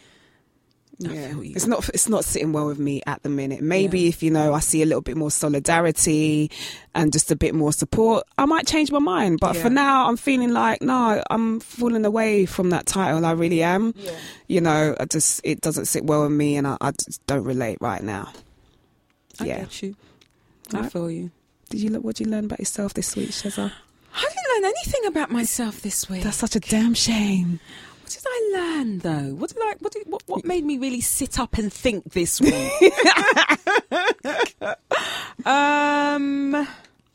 [0.99, 3.62] Yeah, it's not it's not sitting well with me at the minute.
[3.62, 4.10] Maybe Yeah.
[4.10, 6.51] if you know I see a little bit more solidarity
[6.93, 9.39] and just a bit more support, I might change my mind.
[9.39, 9.63] But Yeah.
[9.63, 13.25] for now, I'm feeling like no, I'm falling away from that title.
[13.25, 13.93] I really am.
[13.97, 14.12] Yeah.
[14.47, 17.43] You know, I just it doesn't sit well with me, and I, I just don't
[17.45, 18.32] relate right now.
[19.39, 19.60] I yeah.
[19.62, 19.95] get you.
[20.73, 20.91] I Right.
[20.91, 21.32] feel you.
[21.69, 22.04] Did you look?
[22.04, 23.71] What did you learn about yourself this week, Shazza?
[24.13, 26.23] I didn't learn anything about myself this week.
[26.23, 27.60] That's such a damn shame.
[28.12, 29.36] What did I learn though?
[29.36, 29.76] What did I?
[29.80, 30.04] What did?
[30.08, 32.52] What, what made me really sit up and think this week?
[35.45, 36.56] um,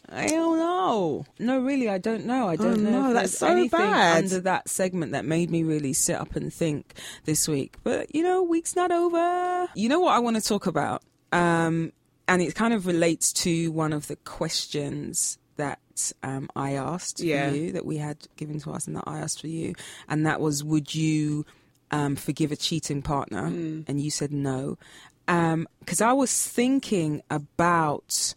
[0.08, 1.26] I don't know.
[1.38, 2.48] No, really, I don't know.
[2.48, 3.02] I don't Oh, know.
[3.08, 4.24] no, that's so anything bad.
[4.24, 7.76] under that segment that made me really sit up and think this week.
[7.84, 9.68] But you know, week's not over.
[9.74, 11.02] You know what I want to talk about?
[11.32, 11.92] Um,
[12.28, 15.78] and it kind of relates to one of the questions that
[16.22, 17.50] um, I asked Yeah.
[17.50, 19.74] for you that we had given to us and that I asked for you,
[20.08, 21.44] and that was, would you
[21.90, 23.44] um, forgive a cheating partner?
[23.46, 24.78] And you said no,
[25.26, 28.34] because I was thinking about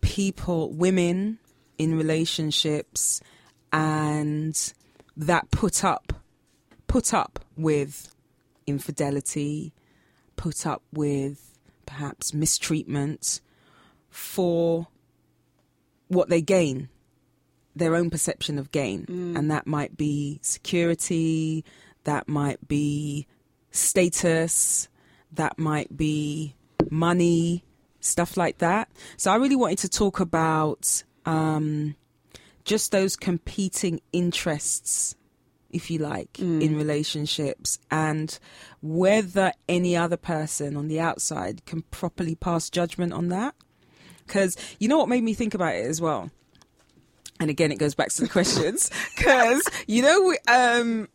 [0.00, 1.38] people, women
[1.78, 3.20] in relationships,
[3.72, 4.72] and
[5.16, 6.12] that put up,
[6.86, 8.14] put up with
[8.66, 9.72] infidelity,
[10.36, 13.40] put up with perhaps mistreatment
[14.10, 14.88] for
[16.12, 16.88] what they gain,
[17.74, 19.06] their own perception of gain.
[19.36, 21.64] And that might be security,
[22.04, 23.26] that might be
[23.70, 24.88] status,
[25.32, 26.54] that might be
[26.90, 27.64] money,
[28.00, 28.90] stuff like that.
[29.16, 31.96] So I really wanted to talk about um,
[32.64, 35.16] just those competing interests
[35.70, 38.38] if you like, in relationships, and
[38.82, 43.54] whether any other person on the outside can properly pass judgment on that.
[44.26, 46.30] Because you know what made me think about it as well?
[47.40, 48.90] And again, it goes back to the questions.
[49.16, 51.08] Because, you know, we- um,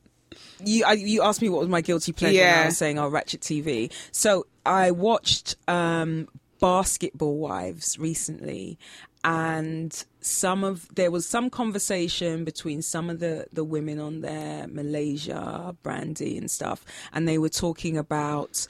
[0.63, 3.07] you I, you asked me what was my guilty pleasure, and I was saying, "Oh,
[3.07, 6.27] Ratchet TV." So I watched um,
[6.59, 8.77] Basketball Wives recently,
[9.23, 14.67] and some of there was some conversation between some of the the women on there,
[14.67, 18.67] Malaysia, Brandi, and stuff, and they were talking about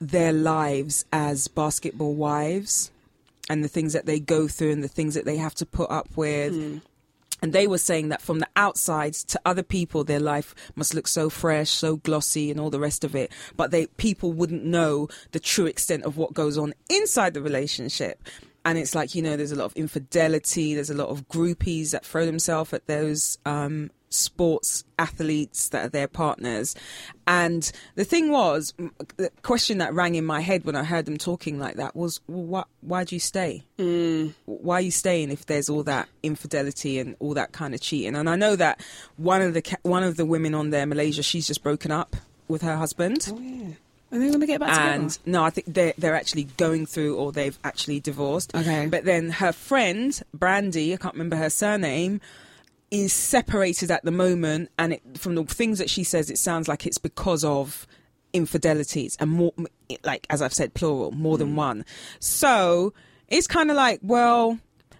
[0.00, 2.90] their lives as basketball wives
[3.48, 5.90] and the things that they go through and the things that they have to put
[5.90, 6.52] up with.
[7.42, 11.06] And they were saying that from the outside to other people, their life must look
[11.06, 13.30] so fresh, so glossy, and all the rest of it.
[13.54, 18.22] But they people wouldn't know the true extent of what goes on inside the relationship.
[18.64, 21.90] and it's like you know there's a lot of infidelity there's a lot of groupies
[21.90, 26.74] that throw themselves at those um, sports athletes that are their partners
[27.26, 28.72] and the thing was
[29.16, 32.20] the question that rang in my head when i heard them talking like that was
[32.26, 34.32] well, why, why'd you stay mm.
[34.46, 38.14] why are you staying if there's all that infidelity and all that kind of cheating
[38.14, 38.80] and i know that
[39.16, 42.62] one of the one of the women on there malaysia she's just broken up with
[42.62, 43.74] her husband Oh yeah.
[44.14, 45.30] And they're gonna get back and together.
[45.30, 48.54] no, I think they're they're actually going through or they've actually divorced.
[48.54, 48.86] Okay.
[48.86, 52.20] But then her friend Brandi, I can't remember her surname,
[52.94, 56.68] is separated at the moment, and it, from the things that she says, it sounds
[56.68, 57.86] like it's because of
[58.32, 59.52] infidelities and more,
[60.04, 61.56] like as I've said, plural, more than mm.
[61.56, 61.84] one.
[62.20, 62.94] So
[63.28, 64.58] it's kind of like, well,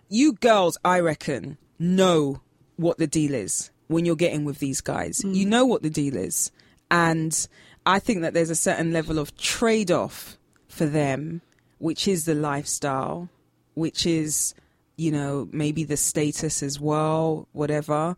[0.08, 2.40] you girls, I reckon, know
[2.76, 5.20] what the deal is when you're getting with these guys.
[5.24, 5.34] Mm.
[5.34, 6.50] You know what the deal is.
[6.90, 7.46] And
[7.86, 10.36] I think that there's a certain level of trade off
[10.68, 11.42] for them,
[11.78, 13.28] which is the lifestyle,
[13.74, 14.54] which is,
[14.96, 18.16] you know, maybe the status as well, whatever,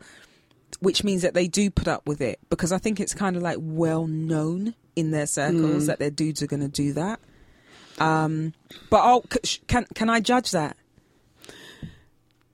[0.81, 3.43] which means that they do put up with it because I think it's kind of
[3.43, 7.21] like well known in their circles that their dudes are going to do that.
[7.99, 8.53] Um,
[8.91, 9.25] but I'll,
[9.69, 10.77] can can I judge that?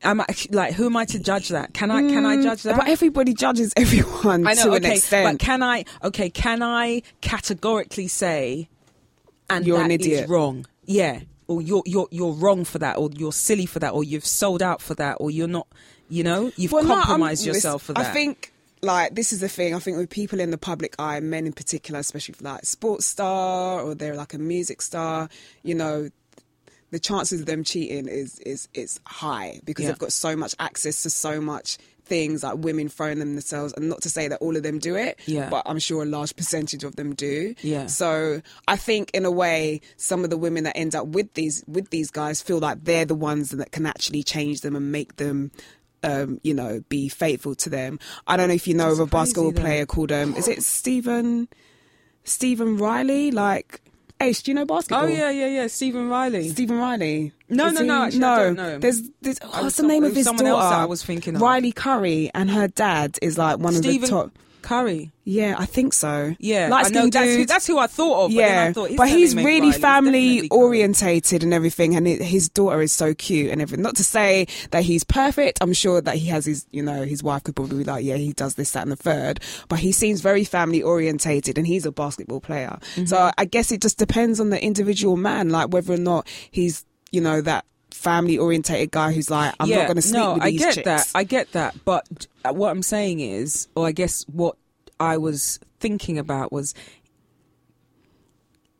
[0.05, 1.75] Am I like who am I to judge that?
[1.75, 2.77] Can I can I judge that?
[2.77, 5.39] But everybody judges everyone I know, to okay, an extent.
[5.39, 5.85] but can I?
[6.05, 8.69] Okay, can I categorically say,
[9.51, 10.29] and You're an that is idiot.
[10.29, 10.67] wrong?
[10.85, 11.21] Yeah,
[11.53, 14.63] or you're you're you're wrong for that, or you're silly for that, or you've sold
[14.63, 15.67] out for that, or you're not.
[16.09, 18.07] You know, you've Well, compromised listen, yourself for that.
[18.07, 19.75] I think like this is the thing.
[19.75, 23.07] I think with people in the public eye, men in particular, especially for like sports
[23.07, 25.29] star or they're like a music star,
[25.63, 26.11] you know,
[26.91, 29.93] the chances of them cheating is is is high because Yeah.
[29.93, 31.79] they've got so much access to so much
[32.13, 34.95] things like women throwing them themselves and not to say that all of them do
[34.97, 35.49] it Yeah.
[35.49, 37.87] but i'm sure a large percentage of them do Yeah.
[37.87, 41.65] so i think in a way some of the women that end up with these
[41.67, 45.17] with these guys feel like they're the ones that can actually change them and make
[45.17, 45.51] them
[46.05, 48.01] um, you know, be faithful to them.
[48.27, 49.61] I don't know if you know That's of a basketball though.
[49.63, 51.47] player called um, is it Stephen
[52.25, 53.31] Stephen Riley?
[53.31, 53.81] Like,
[54.23, 55.05] Ace, do you know basketball?
[55.05, 55.67] oh yeah, yeah, yeah.
[55.67, 56.49] Stephen Riley.
[56.49, 57.33] Stephen Riley.
[57.49, 58.79] No, Is no, he- no, actually, I don't know.
[58.79, 60.63] There's, there's oh, what's the name of his someone daughter?
[60.65, 61.43] else I was thinking of.
[61.43, 64.31] Riley Curry, and her dad is like one of the top.
[64.63, 65.13] Curry.
[65.25, 66.35] Yeah, I think so.
[66.39, 68.31] Yeah, light I know that's who, that's who I thought of.
[68.31, 70.49] But yeah, I thought his but he's really Riley, family Curry.
[70.51, 73.83] orientated and everything, and it, his daughter is so cute and everything.
[73.83, 75.59] Not to say that he's perfect.
[75.61, 78.17] I'm sure that he has his, you know, his wife could probably be like, yeah,
[78.17, 79.41] he does this, that, and the third.
[79.69, 82.79] But he seems very family orientated, and he's a basketball player.
[82.95, 83.07] Mm-hmm.
[83.07, 86.85] So I guess it just depends on the individual man, like whether or not he's,
[87.11, 87.65] you know, that
[88.03, 90.75] family orientated guy who's like, I'm not going to sleep no, with I these get
[90.75, 90.85] chicks.
[90.85, 91.11] that.
[91.15, 91.77] I get that.
[91.85, 94.57] But uh, what I'm saying is, or I guess what
[94.99, 96.75] I was thinking about was,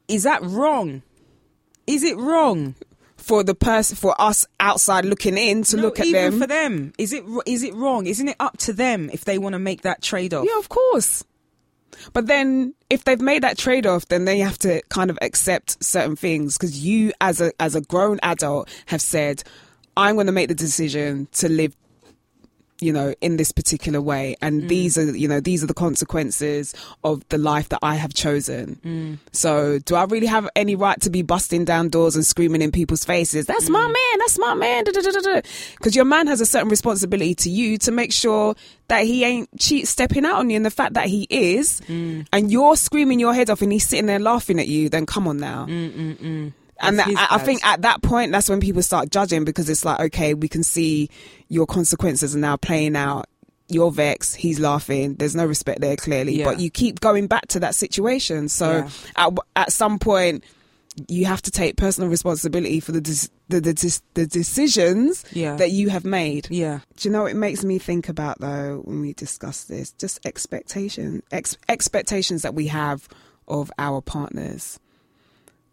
[0.09, 1.03] is that wrong?
[1.87, 2.75] Is it wrong
[3.17, 6.41] for the person, for us outside looking in to No, look at even them.
[6.41, 6.93] for them?
[6.99, 8.07] Is it is it wrong?
[8.07, 10.45] Isn't it up to them if they want to make that trade off?
[10.49, 11.25] Yeah, of course.
[12.13, 15.83] But then, if they've made that trade off, then they have to kind of accept
[15.83, 19.43] certain things because you, as a as a grown adult, have said,
[19.97, 21.77] "I'm going to make the decision to live."
[22.83, 24.69] You know, in this particular way, and mm.
[24.69, 28.81] these are, you know, these are the consequences of the life that I have chosen.
[28.85, 29.19] Mm.
[29.33, 32.73] So, do I really have any right to be busting down doors and screaming in
[32.73, 33.47] people's faces?
[33.47, 33.93] That's my mm.
[33.93, 34.19] man.
[34.19, 34.85] That's my man.
[34.85, 38.55] Because your man has a certain responsibility to you to make sure
[38.89, 40.57] that he ain't cheat stepping out on you.
[40.57, 44.07] And the fact that he is, and you're screaming your head off, and he's sitting
[44.07, 45.67] there laughing at you, then come on now.
[46.83, 49.85] And that, I, I think at that point, that's when people start judging because it's
[49.85, 51.09] like, okay, we can see
[51.49, 53.27] your consequences are now playing out.
[53.69, 54.37] You're vexed.
[54.37, 55.15] He's laughing.
[55.15, 56.35] There's no respect there, clearly.
[56.35, 56.45] Yeah.
[56.45, 58.49] But you keep going back to that situation.
[58.49, 58.89] So Yeah.
[59.17, 60.45] at, at some point,
[61.09, 65.57] you have to take personal responsibility for the des- the, the, des- the decisions Yeah.
[65.57, 66.49] that you have made.
[66.51, 66.81] Yeah.
[66.97, 69.93] Do you know what it makes me think about though when we discuss this?
[69.93, 73.09] Just expectation, ex- expectations that we have
[73.49, 74.79] of our partners.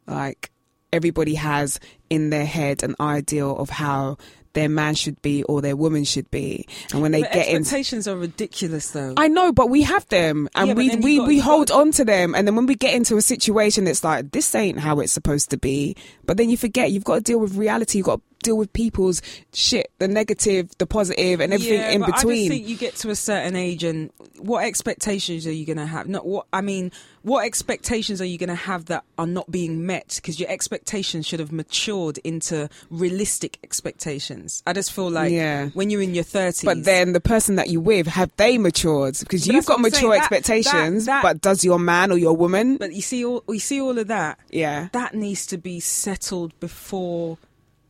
[0.08, 0.52] Like
[0.94, 4.18] everybody has in their head an ideal of how
[4.54, 8.08] their man should be or their woman should be, and when they But get expectations
[8.08, 9.14] are ridiculous, though.
[9.16, 11.92] I know, but we have them, and Yeah, we we, got- we hold got- on
[11.92, 15.00] to them, and then when we get into a situation, it's like this ain't how
[15.02, 15.96] it's supposed to be.
[16.26, 18.00] But then you forget you've got to deal with reality.
[18.00, 19.22] You've got to deal with people's
[19.54, 22.38] shit, the negative, the positive, and everything yeah, in but I between.
[22.38, 25.86] just think you get to a certain age, and what expectations are you going to
[25.86, 26.08] have?
[26.08, 26.92] Not what I mean.
[27.22, 30.14] What expectations are you going to have that are not being met?
[30.16, 34.64] Because your expectations should have matured into realistic expectations.
[34.66, 35.68] I just feel like Yeah.
[35.74, 39.18] when you're in your thirties, but then the person that you with have they matured?
[39.20, 42.12] Because you've got what I'm saying, mature that- expectations, that- that- but does your man
[42.12, 42.78] or your woman?
[42.78, 44.40] But you see, all we see all of that.
[44.50, 47.38] yeah, That needs to be settled before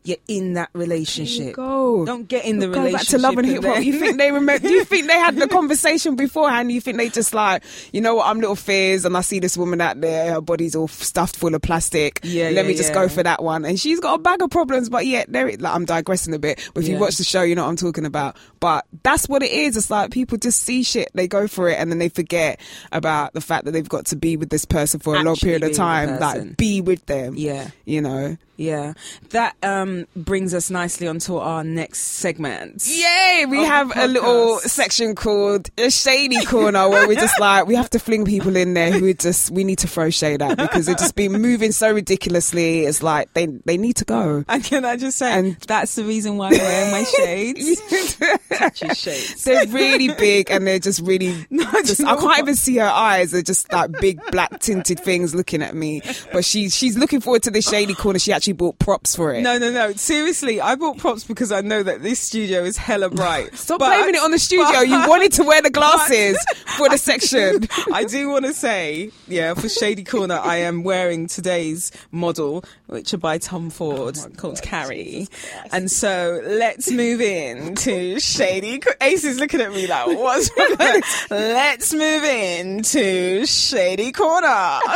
[0.04, 1.56] you're in that relationship.
[1.56, 2.06] Go.
[2.06, 3.00] Don't get in the Go relationship.
[3.00, 3.84] back to love and hip hop.
[3.84, 4.68] You think they remember?
[4.68, 6.72] Do you think they had the conversation beforehand?
[6.72, 8.28] You think they just like, you know what?
[8.28, 10.34] I'm Lil Fizz, and I see this woman out there.
[10.34, 12.20] Her body's all stuffed full of plastic.
[12.24, 12.96] Yeah, let yeah, me just yeah.
[12.96, 13.66] go for that one.
[13.66, 15.48] And she's got a bag of problems, but yet there.
[15.48, 16.70] Like, I'm digressing a bit.
[16.74, 16.96] But if Yeah.
[16.96, 18.38] you watch the show, you know what I'm talking about.
[18.60, 19.78] But that's what it is.
[19.78, 22.60] It's like people just see shit, they go for it, and then they forget
[22.92, 25.64] about the fact that they've got to be with this person for a long period
[25.64, 26.20] of time.
[26.20, 27.36] Like, be with them.
[27.36, 27.70] Yeah.
[27.86, 28.38] You know.
[28.60, 28.96] Yeah,
[29.30, 32.86] that um, brings us nicely onto our next segment.
[32.86, 33.46] Yay!
[33.48, 37.90] We have a little section called a shady corner where we're just like we have
[37.92, 40.98] to fling people in there who just we need to throw shade at because they've
[40.98, 42.82] just been moving so ridiculously.
[42.82, 44.44] It's like they they need to go.
[44.50, 47.82] And can I just say, And- that's the reason why I wear my shades.
[48.50, 49.34] Touchy.
[49.44, 51.30] They're really big and they're just really.
[51.52, 52.40] No, just, I can't what?
[52.40, 53.32] even see her eyes.
[53.32, 56.02] They're just like big black tinted things looking at me.
[56.32, 58.18] But she she's looking forward to this shady corner.
[58.20, 59.42] She actually bought props for it.
[59.42, 59.92] No, no, no.
[59.94, 63.56] Seriously, I bought props because I know that this studio is hella bright.
[63.58, 64.66] Stop But- blaming it on the studio.
[64.72, 66.38] but- you wanted to wear the glasses
[66.78, 67.68] for the section.
[67.94, 73.14] I do want to say, yeah, for Shady Corner, I am wearing today's model, which
[73.14, 75.28] are by Tom Ford, Oh called Carrie.
[75.72, 78.82] And so let's move in to Shady.
[79.02, 81.02] Ace is looking at me like, what's wrong?
[81.30, 84.80] let's move in to Shady Corner.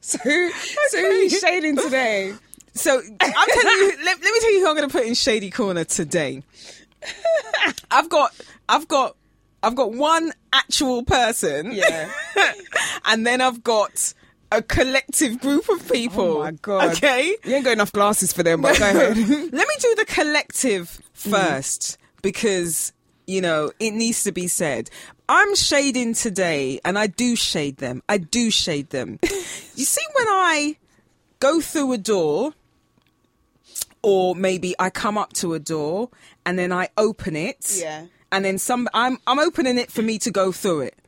[0.00, 2.34] So, so who are you shading today?
[2.74, 5.14] So I'm telling you, let, let me tell you who I'm going to put in
[5.14, 6.42] Shady Corner today.
[7.88, 8.34] I've got,
[8.68, 9.14] I've got,
[9.62, 11.70] I've got one actual person.
[11.70, 12.10] Yeah.
[13.04, 14.14] and then I've got
[14.52, 16.38] a collective group of people.
[16.38, 16.92] Oh my God.
[16.92, 17.36] Okay.
[17.44, 19.16] You ain't got enough glasses for them, but go ahead.
[19.18, 21.30] Let me do the collective mm.
[21.30, 22.92] first because
[23.26, 24.90] you know it needs to be said.
[25.28, 28.02] I'm shading today, and I do shade them.
[28.08, 29.18] I do shade them.
[29.22, 30.76] you see, when I
[31.38, 32.52] go through a door,
[34.02, 36.10] or maybe I come up to a door
[36.44, 37.78] and then I open it.
[37.80, 38.06] Yeah.
[38.30, 40.98] And then some, I'm I'm opening it for me to go through it,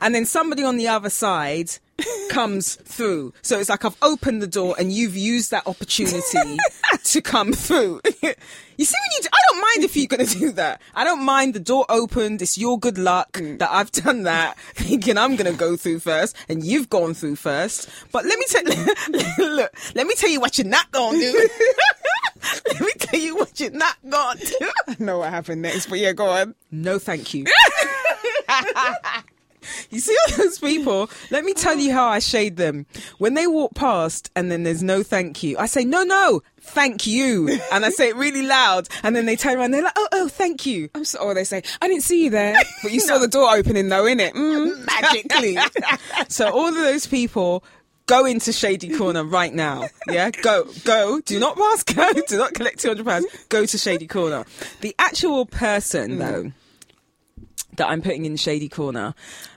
[0.00, 1.70] and then somebody on the other side
[2.28, 3.32] comes through.
[3.42, 6.58] So it's like I've opened the door and you've used that opportunity
[7.04, 8.00] to come through.
[8.04, 10.80] you see, when you, do, I don't mind if you're going to do that.
[10.94, 12.42] I don't mind the door opened.
[12.42, 13.58] It's your good luck mm.
[13.58, 17.36] that I've done that, thinking I'm going to go through first, and you've gone through
[17.36, 17.88] first.
[18.12, 18.64] But let me tell,
[19.54, 21.48] look, let me tell you what you're not going to do.
[22.72, 24.70] let me tell you what you're not going to do.
[24.88, 26.54] I know what happened next, but yeah, go on.
[26.70, 27.44] No, thank you.
[29.90, 31.10] You see all those people?
[31.30, 32.86] Let me tell you how I shade them.
[33.18, 37.06] When they walk past and then there's no thank you, I say, no, no, thank
[37.06, 37.48] you.
[37.72, 38.88] And I say it really loud.
[39.02, 40.88] And then they turn around, they're like, oh, oh, thank you.
[40.94, 43.54] I'm so, or they say, I didn't see you there, but you saw the door
[43.54, 44.32] opening though, innit?
[44.32, 44.86] Mm.
[44.86, 45.58] Magically.
[46.28, 47.64] so all of those people,
[48.06, 49.88] Go into Shady Corner right now.
[50.10, 51.20] Yeah, go, go.
[51.22, 52.12] Do not pass go.
[52.12, 53.26] Do not collect two hundred pounds.
[53.48, 54.44] Go to Shady Corner.
[54.82, 56.52] The actual person, though,
[57.76, 59.14] that I'm putting in Shady Corner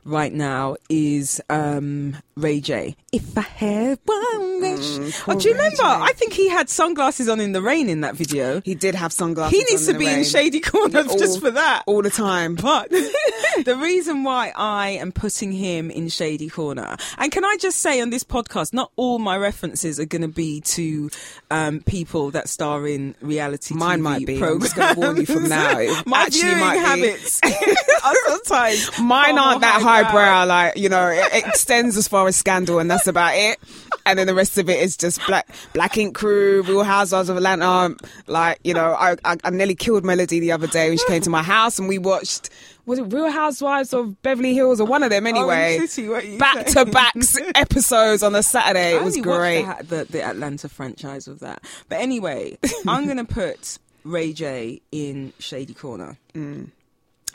[0.08, 2.96] right now is um, Ray J.
[3.12, 5.20] If I had one wish.
[5.28, 5.84] oh, do you remember?
[5.84, 8.62] I think he had sunglasses on in the rain in that video.
[8.62, 9.58] He did have sunglasses.
[9.58, 11.84] He needs to be in Shady Corner All- just for that.
[11.86, 12.56] all the time.
[12.56, 12.90] But
[13.66, 18.02] the reason why I am putting him in Shady Corner, and can I just say
[18.02, 21.10] on this podcast, not all my references are going to be to
[21.52, 24.34] um, people that star in reality Mine TV might be.
[24.36, 24.74] I'm programs.
[24.74, 25.74] gonna warn you from now.
[26.06, 29.97] My actually viewing might habits are sometimes Mine far aren't that highbrow.
[30.04, 30.46] Highbrow.
[30.46, 33.60] Like you know, it extends as far as Scandal, and that's about it.
[34.06, 37.38] And then the rest of it is just Black Black Ink Crew, Real Housewives of
[37.38, 37.96] Atlanta.
[38.28, 41.22] Like you know, I, I I nearly killed Melody the other day when she came
[41.22, 42.50] to my house, and we watched.
[42.86, 45.78] Was it Real Housewives of Beverly Hills or one of them anyway?
[45.88, 47.16] City, what are Back to back
[47.56, 48.96] episodes on a Saturday.
[48.96, 49.66] It was great.
[49.80, 51.66] The, the, the Atlanta franchise of that.
[51.90, 52.58] But anyway,
[52.88, 56.18] I'm going to put Ray J in Shady Corner.
[56.34, 56.70] Mm.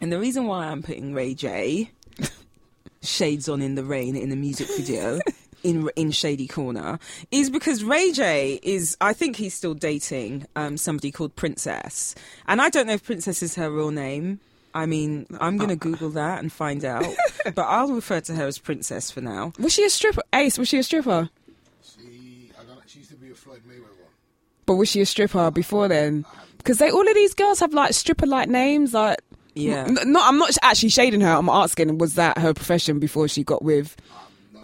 [0.00, 1.90] And the reason why I'm putting Ray J,
[3.02, 5.18] Shades on in the Rain, in the music video.
[5.64, 6.98] In, in Shady Corner
[7.30, 12.16] is because Ray J is I think he's still dating um, somebody called Princess
[12.48, 14.40] and I don't know if Princess is her real name
[14.74, 17.06] I mean I'm gonna Google that and find out
[17.54, 20.22] but I'll refer to her as Princess for now Was she a stripper?
[20.32, 21.30] Ace, was she a stripper?
[21.84, 23.82] She, I don't know, she used to be a Floyd Mayweather.
[23.82, 24.10] One.
[24.66, 26.24] But was she a stripper before then?
[26.58, 28.94] Because they all of these girls have like stripper like names.
[28.94, 29.20] Like,
[29.54, 29.84] Yeah.
[30.04, 31.30] No, I'm not actually shading her.
[31.32, 33.96] I'm asking, was that her profession before she got with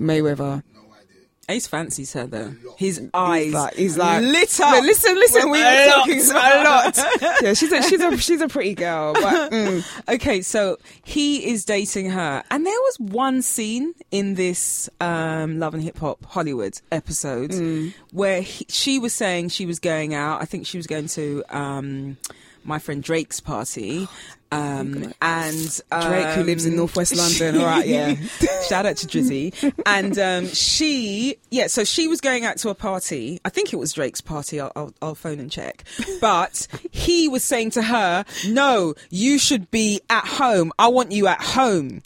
[0.01, 0.63] Mayweather?
[0.75, 1.23] No idea.
[1.49, 2.55] Ace fancies her though.
[2.77, 4.75] His eyes like- he's like- lit up.
[4.75, 5.51] No, listen, listen.
[5.51, 7.43] we are were lot, talking a lot.
[7.43, 9.15] Yeah, she's a she's a she's a pretty girl.
[9.15, 9.85] But mm,
[10.15, 15.75] Okay, so he is dating her, and there was one scene in this um, Love
[15.75, 17.95] and Hip Hop Hollywood episode Mm.
[18.13, 20.41] where he, she was saying she was going out.
[20.43, 22.17] I think she was going to um,
[22.65, 24.07] my friend Drake's party.
[24.51, 28.15] Um, and um, Drake, who lives in Northwest London, all right, yeah.
[28.69, 29.53] Shout out to Drizzy.
[29.85, 33.41] and um, she, yeah, so she was going out to a party.
[33.45, 34.61] I think it was Drake's party.
[34.61, 35.85] I'll, I'll, I'll phone and check.
[36.21, 40.73] But he was saying to her, "No, you should be at home.
[40.79, 42.03] I want you at home."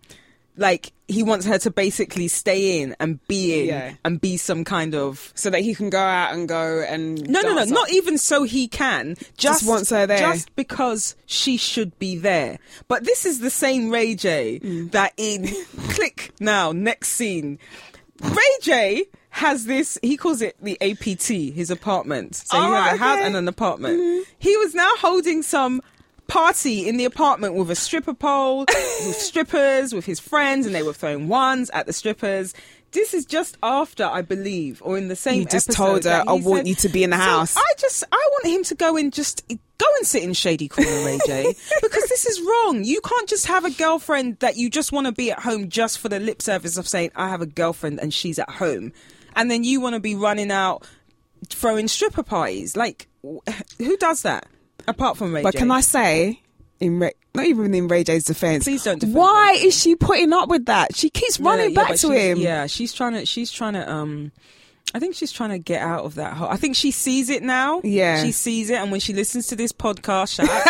[0.57, 3.95] Like he wants her to basically stay in and be in Yeah.
[4.05, 7.41] and be some kind of so that he can go out and go and no,
[7.41, 7.69] no, no, up.
[7.69, 9.15] not even so he can.
[9.17, 10.19] Just, Just wants her there.
[10.19, 12.59] Just because she should be there.
[12.89, 14.91] But this is the same Ray J Mm.
[14.93, 15.47] that in
[15.89, 17.59] click now, next scene.
[18.23, 22.35] Ray J has this, he calls it the APT, his apartment.
[22.37, 24.27] So he Oh, has a house and an apartment.
[24.39, 25.81] He was now holding some
[26.33, 28.61] party in the apartment with a stripper pole,
[29.07, 32.55] with strippers, with his friends, and they were throwing ones at the strippers.
[32.93, 35.41] This is just after, I believe, or in the same.
[35.41, 37.65] He just told her, "I want said- you to be in the So house." I
[37.79, 41.19] just, I want him to go and just go and sit in shady corner, Ray
[41.27, 42.83] J, because this is wrong.
[42.83, 45.99] You can't just have a girlfriend that you just want to be at home just
[45.99, 48.93] for the lip service of saying, "I have a girlfriend and she's at home,"
[49.37, 50.87] and then you want to be running out
[51.49, 52.75] throwing stripper parties.
[52.75, 54.47] Like, who does that
[54.89, 55.59] apart from Ray But J?
[55.59, 56.41] can I say,
[56.81, 60.33] in Ray, not even in Ray J's defense, Please don't why Ray is she putting
[60.33, 60.97] up with that?
[60.97, 62.39] She keeps running yeah, back to him.
[62.39, 63.27] Yeah, she's trying to.
[63.27, 63.91] She's trying to.
[63.91, 64.33] Um,
[64.95, 66.35] I think she's trying to get out of that.
[66.35, 66.49] hole.
[66.49, 67.81] I think she sees it now.
[67.85, 68.23] Yeah.
[68.23, 70.67] she sees it, and when she listens to this podcast, shout out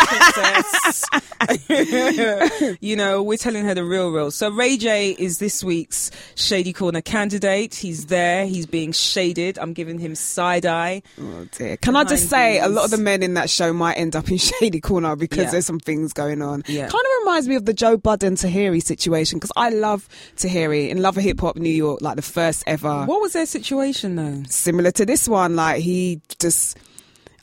[2.80, 4.30] you know, we're telling her the real, real.
[4.30, 7.74] So Ray J is this week's Shady Corner candidate.
[7.74, 8.46] He's there.
[8.46, 9.58] He's being shaded.
[9.58, 11.02] I'm giving him side eye.
[11.20, 11.76] Oh dear.
[11.78, 14.30] Can I just say, a lot of the men in that show might end up
[14.30, 15.50] in shady corner because Yeah.
[15.50, 16.62] there's some things going on.
[16.66, 16.82] Yeah.
[16.82, 21.02] Kind of reminds me of the Joe Budden Tahiry situation because I love Tahiry in
[21.02, 23.04] Love of Hip Hop New York, like the first ever.
[23.04, 24.11] What was their situation
[24.48, 26.78] Similar to this one, like he just,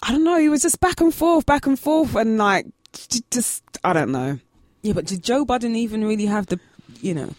[0.03, 2.67] I don't know, he was just back and forth, back and forth, and like
[3.31, 4.39] just, I don't know.
[4.81, 6.59] Yeah, but did Joe Budden even really have the,
[7.01, 7.33] you know,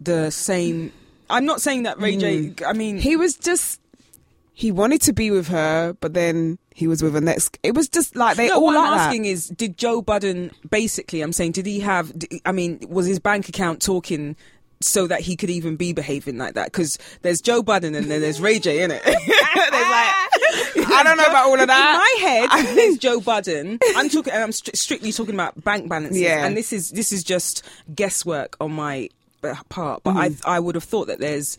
[0.00, 0.92] the same?
[1.30, 2.54] I'm not saying that Ray J.
[2.66, 3.00] I mean, Mm.
[3.00, 3.80] He was just,
[4.52, 7.58] he wanted to be with her, but then he was with the next.
[7.62, 9.06] It was just like they no, all what like I'm that.
[9.08, 11.22] asking is, did Joe Budden basically?
[11.22, 12.12] I'm saying, did he have?
[12.44, 14.36] I mean, was his bank account talking?
[14.80, 18.20] So that he could even be behaving like that, because there's Joe Budden and then
[18.20, 19.02] there's Ray J in it.
[19.06, 19.14] like,
[20.88, 21.90] I don't know about all of that.
[21.94, 23.78] In my head, there's Joe Budden.
[23.96, 24.32] I'm talking.
[24.32, 26.44] I'm stri- strictly talking about bank balances, Yeah.
[26.44, 27.62] and this is this is just
[27.94, 29.08] guesswork on my
[29.42, 30.02] uh, part.
[30.02, 30.48] But Mm-hmm.
[30.48, 31.56] I I would have thought that there's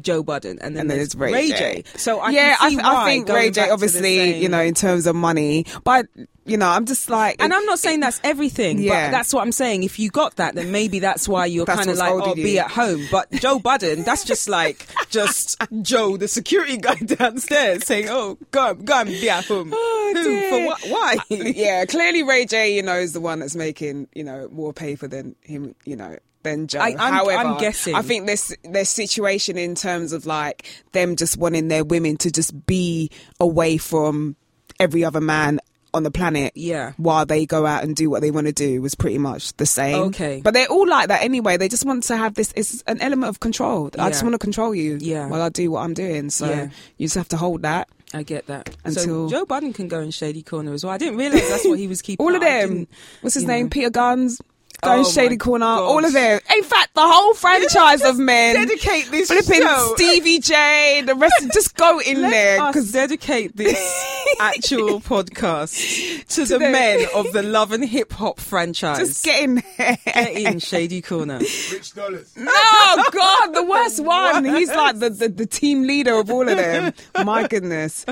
[0.00, 1.84] Joe Budden and then, and then there's it's Ray, J.
[1.96, 5.06] So I yeah, I, th- I think Ray J obviously, same- you know, in terms
[5.06, 6.06] of money, but
[6.46, 9.06] you know, I'm just like, And I'm not saying that's everything, Yeah.
[9.06, 9.82] but that's what I'm saying.
[9.82, 12.58] If you got that, then maybe that's why you're kind of like, oh, be you.
[12.60, 13.04] at home.
[13.10, 18.74] But Joe Budden, that's just like, just Joe, the security guy downstairs saying, oh, go,
[18.74, 19.70] go be at home.
[19.74, 20.48] Oh, Who?
[20.48, 20.80] For what?
[20.86, 21.16] Why?
[21.30, 25.08] yeah, clearly Ray J, you know, is the one that's making, you know, more paper
[25.08, 26.78] than him, you know, than Joe.
[26.80, 27.94] I- I'm- However, I'm guessing.
[27.96, 32.30] I think this their situation in terms of like them just wanting their women to
[32.30, 34.36] just be away from
[34.78, 35.58] every other man
[35.96, 36.92] on the planet Yeah.
[36.96, 39.66] while they go out and do what they want to do was pretty much the
[39.66, 40.40] same Okay.
[40.44, 43.28] but they're all like that anyway they just want to have this it's an element
[43.30, 45.26] of control i just want to control you Yeah.
[45.28, 46.68] while i do what i'm doing so Yeah.
[46.98, 48.70] you just have to hold that I get that.
[48.84, 50.92] Until- so Joe Budden can go in Shady Corner as well.
[50.94, 52.24] I didn't realize that's what he was keeping.
[52.24, 52.86] all of them.
[53.20, 53.66] What's his name?
[53.66, 53.70] know.
[53.70, 54.40] Peter Gunz.
[54.82, 55.64] Going Oh Shady Corner.
[55.64, 55.80] gosh.
[55.80, 56.40] All of them.
[56.54, 58.54] In fact, the whole franchise of men.
[58.56, 59.92] dedicate this Flipping show.
[59.96, 61.02] Stevie J.
[61.04, 61.34] The rest.
[61.44, 63.78] Of, just go in Let there us because dedicate this
[64.40, 68.98] actual podcast to, the the- men of the Love and Hip Hop franchise.
[68.98, 69.98] just get in there.
[70.04, 71.38] Get in Shady Corner.
[71.38, 72.32] Rich Dollaz.
[72.38, 74.44] Oh God, the worst one.
[74.44, 76.92] He's like the, the, the team leader of all of them.
[77.24, 78.04] My goodness.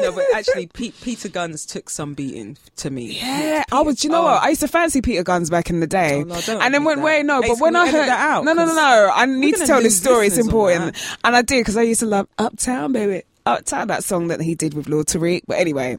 [0.00, 3.18] No, but actually, Pete, Peter Gunz took some beating to me.
[3.20, 4.02] Yeah, I was.
[4.04, 4.24] You know Oh.
[4.24, 4.42] what?
[4.42, 6.84] I used to fancy Peter Gunz back in the day, Oh, no, don't and then
[6.84, 7.04] when that.
[7.04, 8.44] wait no, Hey, but when I heard that out?
[8.44, 10.26] no no no no, I need to tell this story.
[10.26, 14.28] It's important, and I did because I used to love Uptown Baby, Uptown that song
[14.28, 15.42] that he did with Lord Tariq.
[15.46, 15.98] But anyway,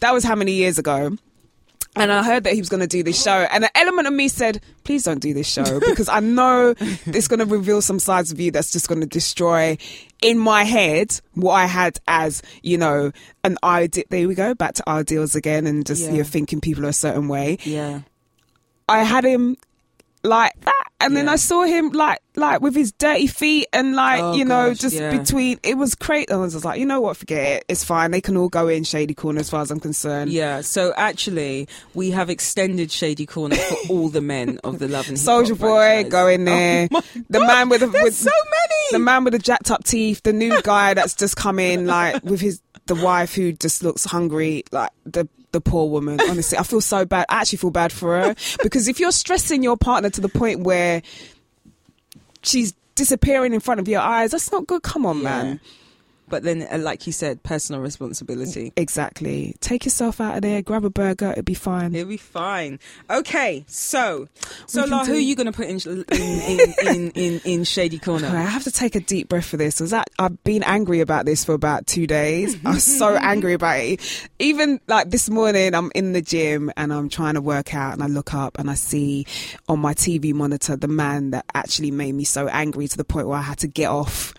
[0.00, 1.16] that was how many years ago.
[1.96, 4.14] And I heard that he was going to do this show, and an element of
[4.14, 7.98] me said, "Please don't do this show because I know it's going to reveal some
[7.98, 9.76] sides of you that's just going to destroy,
[10.22, 13.10] in my head, what I had as you know
[13.42, 16.12] an idea." There we go, back to ideals again, and just Yeah.
[16.12, 17.58] you're thinking people are a certain way.
[17.64, 18.02] Yeah.
[18.88, 19.56] I had him
[20.22, 24.20] like that, and then I saw him like like with his dirty feet and like
[24.22, 25.16] Oh, you know gosh, just yeah.
[25.16, 26.30] between it was crazy.
[26.30, 27.64] I was just like, you know what, forget it.
[27.68, 28.10] It's fine.
[28.10, 30.30] They can all go in shady corner as far as I'm concerned.
[30.30, 35.08] Yeah, so actually, we have extended Shady Corner for all the men of the Love
[35.08, 36.88] and Soulja Boy, go in oh there.
[36.92, 38.86] Oh the God, man with the with, so many.
[38.92, 42.22] the man with the jacked up teeth, the new guy that's just come in, like
[42.24, 46.20] with his the wife who just looks hungry, like the the poor woman.
[46.28, 47.26] Honestly, I feel so bad.
[47.28, 50.60] I actually feel bad for her because if you're stressing your partner to the point
[50.60, 51.02] where
[52.42, 54.82] she's disappearing in front of your eyes, that's not good.
[54.82, 55.22] Come on, Yeah.
[55.22, 55.60] man.
[56.30, 58.72] But then, uh, like you said, personal responsibility.
[58.76, 59.56] Exactly.
[59.60, 60.62] Take yourself out of there.
[60.62, 61.32] Grab a burger.
[61.32, 61.94] It'll be fine.
[61.94, 62.78] It'll be fine.
[63.10, 64.28] Okay, so
[64.66, 67.98] so La, who are you going to put in in, in, in, in in Shady
[67.98, 68.28] Corner?
[68.34, 69.78] I have to take a deep breath for this.
[69.78, 72.56] that I've been angry about this for about two days.
[72.64, 74.28] I'm so angry about it.
[74.38, 78.02] Even like this morning, I'm in the gym and I'm trying to work out, and
[78.02, 79.26] I look up and I see
[79.68, 83.26] on my TV monitor the man that actually made me so angry to the point
[83.26, 84.32] where I had to get off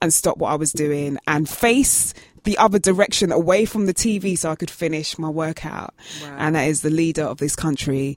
[0.00, 4.38] and stop what I was doing and face the other direction away from the TV
[4.38, 5.94] so I could finish my workout.
[6.22, 6.36] Wow.
[6.38, 8.16] And that is the leader of this country.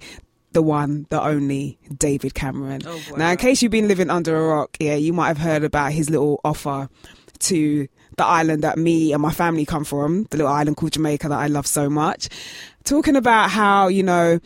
[0.51, 2.81] The one, the only, David Cameron.
[2.85, 3.17] Oh, wow.
[3.17, 5.91] Now, in case you've been living under a rock, yeah, you might have heard about
[5.91, 6.89] his little offer
[7.39, 11.29] to the island that me and my family come from, the little island called Jamaica
[11.29, 12.29] that I love so much.
[12.83, 14.39] Talking about how, you know,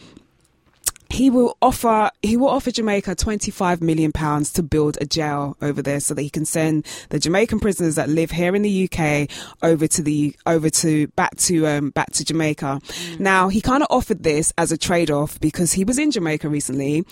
[1.13, 5.81] he will offer he will offer Jamaica 25 million pounds to build a jail over
[5.81, 9.29] there so that he can send the Jamaican prisoners that live here in the UK
[9.61, 12.81] over to the over to back to um back to Jamaica.
[13.19, 17.05] Now, he kind of offered this as a trade-off because he was in Jamaica recently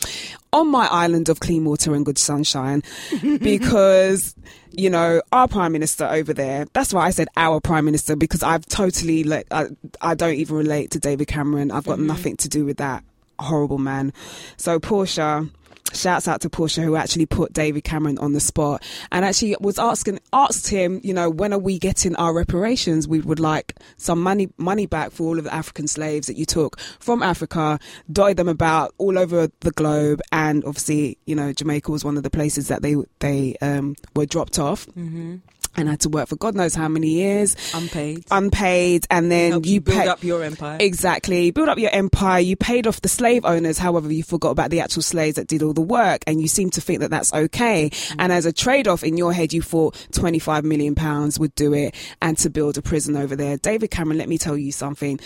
[0.51, 2.81] on my island of clean water and good sunshine
[3.21, 4.35] because
[4.71, 8.43] you know our prime minister over there that's why i said our prime minister because
[8.43, 9.65] i've totally like i,
[10.01, 11.71] I don't even relate to david cameron.
[11.71, 13.03] I've got nothing to do with that
[13.41, 14.13] horrible man.
[14.57, 15.49] So portia
[15.93, 18.83] shouts out to portia who actually put david cameron on the spot.
[19.11, 23.07] And actually was asking asked him you know when are we getting our reparations?
[23.07, 26.45] We would like some money money back for all of the african slaves that you
[26.45, 27.79] took from africa
[28.11, 30.21] dotted them about all over the globe.
[30.31, 34.25] And obviously you know jamaica was one of the places that they they um, were
[34.25, 34.85] dropped off.
[34.85, 35.37] Hmm
[35.77, 38.25] and had to work for god knows how many years Unpaid.
[38.31, 40.77] unpaid and then you, you build pay- up your empire.
[40.79, 41.51] Exactly.
[41.51, 42.39] Build up your empire.
[42.39, 43.77] You paid off the slave owners.
[43.77, 46.69] However, you forgot about the actual slaves that did all the work and you seem
[46.71, 47.89] to think that that's okay.
[47.89, 48.15] Mm.
[48.19, 51.73] And as a trade off in your head, you thought 25 million pounds would do
[51.73, 53.57] it and to build a prison over there.
[53.57, 55.19] David Cameron, let me tell you something.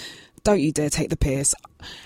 [0.44, 1.56] Don't you dare take the piss.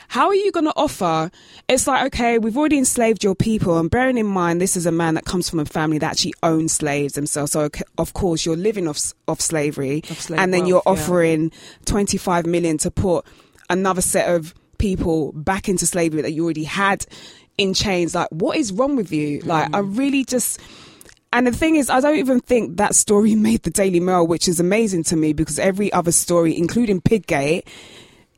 [0.08, 1.30] How are you going to offer?
[1.68, 3.78] It's like, okay, we've already enslaved your people.
[3.78, 6.34] And bearing in mind, this is a man that comes from a family that actually
[6.42, 7.52] owns slaves themselves.
[7.52, 10.02] So, of course, you're living off, off slavery.
[10.10, 10.92] Of and then wealth, you're yeah.
[10.92, 11.52] offering
[11.86, 13.26] 25 million to put
[13.70, 17.06] another set of people back into slavery that you already had
[17.60, 18.16] in chains.
[18.16, 19.40] Like, what is wrong with you?
[19.40, 19.50] Mm-hmm.
[19.50, 20.60] Like, I really just.
[21.32, 24.48] And the thing is, I don't even think that story made the Daily Mail, which
[24.48, 27.68] is amazing to me because every other story, including Piggate,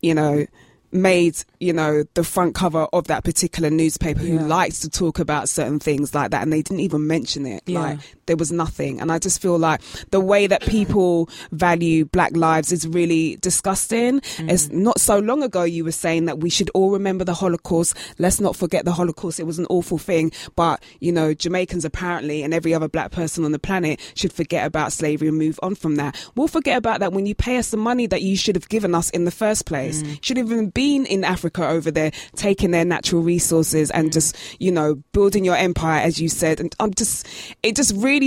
[0.02, 0.46] you know,
[0.92, 4.46] made, you know, the front cover of that particular newspaper who Yeah.
[4.48, 6.42] likes to talk about certain things like that.
[6.44, 7.64] And they didn't even mention it.
[7.66, 7.82] Yeah.
[7.82, 8.00] Like,
[8.32, 9.02] there was nothing.
[9.02, 14.22] And I just feel like the way that people value black lives is really disgusting.
[14.40, 14.72] It's mm.
[14.72, 17.94] not so long ago you were saying that we should all remember the Holocaust.
[18.20, 19.38] Let's not forget the Holocaust.
[19.38, 20.32] It was an awful thing.
[20.56, 24.66] But, you know, Jamaicans apparently and every other black person on the planet should forget
[24.66, 26.16] about slavery and move on from that.
[26.38, 28.96] We'll forget about that when you pay us the money that you should have given
[28.96, 30.04] us in the first place.
[30.04, 30.24] Mm.
[30.24, 34.14] Should have even been in Africa over there, taking their natural resources and mm.
[34.14, 36.62] just, you know, building your empire, as you said.
[36.62, 37.28] And I'm just,
[37.62, 38.21] it just really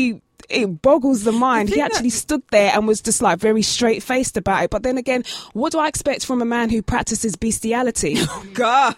[0.50, 1.68] it boggles the mind.
[1.68, 4.70] He thing that- actually stood there and was just like very straight faced about it.
[4.70, 5.24] But then again,
[5.54, 8.16] what do I expect from a man who practices bestiality?
[8.36, 8.96] Oh God,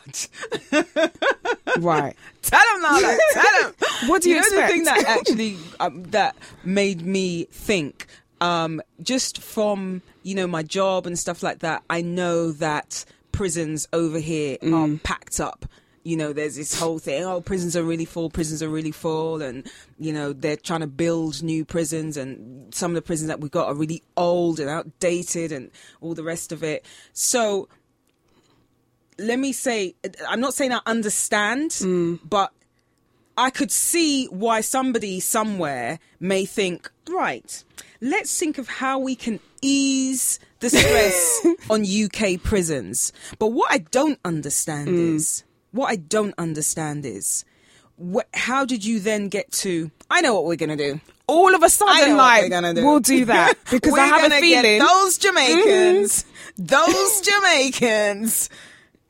[1.79, 2.17] right.
[2.43, 2.99] tell him now,
[3.33, 3.75] tell him.
[4.07, 4.69] What do you, know expect?
[4.69, 8.07] the thing that actually um, that made me think
[8.41, 13.87] um, just from you know my job and stuff like that i know that prisons
[13.93, 15.65] over here are packed up
[16.07, 19.43] you know there's this whole thing oh prisons are really full prisons are really full
[19.43, 23.41] and you know they're trying to build new prisons and some of the prisons that
[23.41, 25.69] we've got are really old and outdated and
[26.01, 26.87] all the rest of it.
[27.13, 27.69] So
[29.19, 29.95] let me say
[30.29, 32.21] i'm not saying i understand mm.
[32.29, 32.53] but
[33.39, 37.65] I could see why somebody somewhere may think, right,
[38.01, 43.13] let's think of how we can ease the stress on UK prisons.
[43.39, 45.17] But what I don't understand mm.
[45.17, 45.45] is,
[45.77, 47.45] what I don't understand is,
[48.35, 51.01] how did you then get to, I know what we're going to do.
[51.29, 52.85] All of a sudden, like, gonna do.
[52.87, 54.79] we'll do that because I have a gonna feeling.
[54.79, 56.25] those Jamaicans,
[56.57, 56.67] mm-hmm.
[56.67, 58.49] those Jamaicans,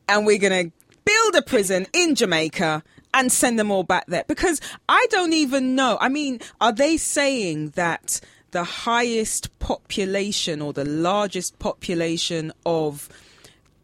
[0.09, 0.71] and we're gonna
[1.05, 2.81] build a prison in Jamaica,
[3.13, 5.97] and send them all back there because I don't even know.
[6.01, 8.19] I mean, are they saying that
[8.51, 13.09] the highest population or the largest population of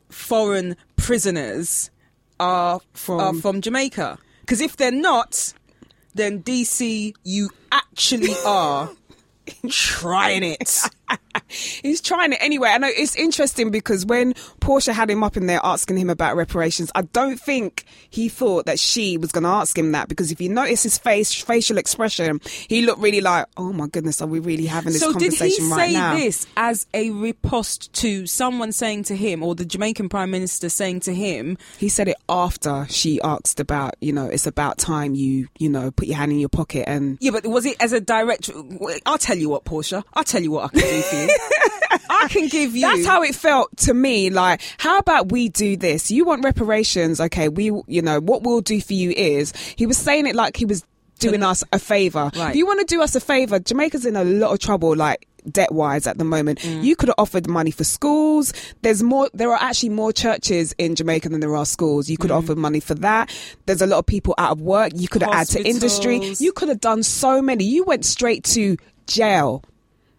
[0.09, 1.89] foreign prisoners
[2.43, 4.19] are from, are from Jamaica?
[4.41, 5.53] Because if they're not,
[6.13, 8.89] then DC, you actually are
[9.69, 10.81] trying it.
[11.47, 12.69] He's trying it anyway.
[12.69, 16.35] I know it's interesting because when Portia had him up in there asking him about
[16.35, 20.31] reparations, I don't think he thought that she was going to ask him that because
[20.31, 24.27] if you notice his face, facial expression, he looked really like, "Oh my goodness, are
[24.27, 27.91] we really having this so conversation right now?" did he say this as a riposte
[27.93, 31.57] to someone saying to him, or the Jamaican Prime Minister saying to him?
[31.77, 35.91] He said it after she asked about, you know, it's about time you, you know,
[35.91, 37.17] put your hand in your pocket and.
[37.19, 38.49] Yeah, but was it as a direct?
[39.05, 40.03] I'll tell you what, Portia.
[40.13, 41.29] I'll tell you what I can do for you.
[42.09, 42.81] I can give you.
[42.81, 44.29] That's how it felt to me.
[44.29, 46.11] Like, how about we do this?
[46.11, 47.19] You want reparations?
[47.19, 50.57] Okay, we, you know, what we'll do for you is he was saying it like
[50.57, 50.83] he was
[51.19, 52.31] doing us a favor.
[52.35, 52.49] Right.
[52.49, 54.95] If you want to do us a favor, Jamaica's in a lot of trouble.
[54.95, 56.59] Like debt wise at the moment.
[56.59, 56.85] Mm.
[56.85, 58.53] You could have offered money for schools.
[58.81, 62.09] There's more, there are actually more churches in Jamaica than there are schools.
[62.09, 62.37] You could Mm.
[62.37, 63.29] offered money for that.
[63.65, 64.93] There's a lot of people out of work.
[64.95, 66.33] You could have added to industry.
[66.39, 67.65] You could have done so many.
[67.65, 68.77] You went straight to
[69.07, 69.63] jail.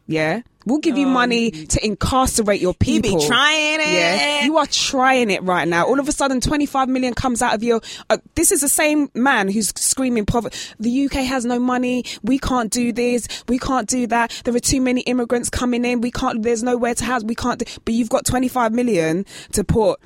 [0.06, 0.42] Yeah.
[0.66, 3.26] We'll give you money to incarcerate your Um, He be people.
[3.26, 3.92] trying it.
[3.92, 5.86] Yeah, you are trying it right now.
[5.86, 7.82] All of a sudden, 25 million comes out of your.
[8.08, 10.56] Uh, this is the same man who's screaming poverty.
[10.80, 12.04] The UK has no money.
[12.22, 13.28] We can't do this.
[13.46, 14.40] We can't do that.
[14.44, 16.00] There are too many immigrants coming in.
[16.00, 16.42] We can't.
[16.42, 17.22] There's nowhere to house.
[17.24, 17.58] We can't.
[17.58, 20.00] Do, but you've got 25 million to put.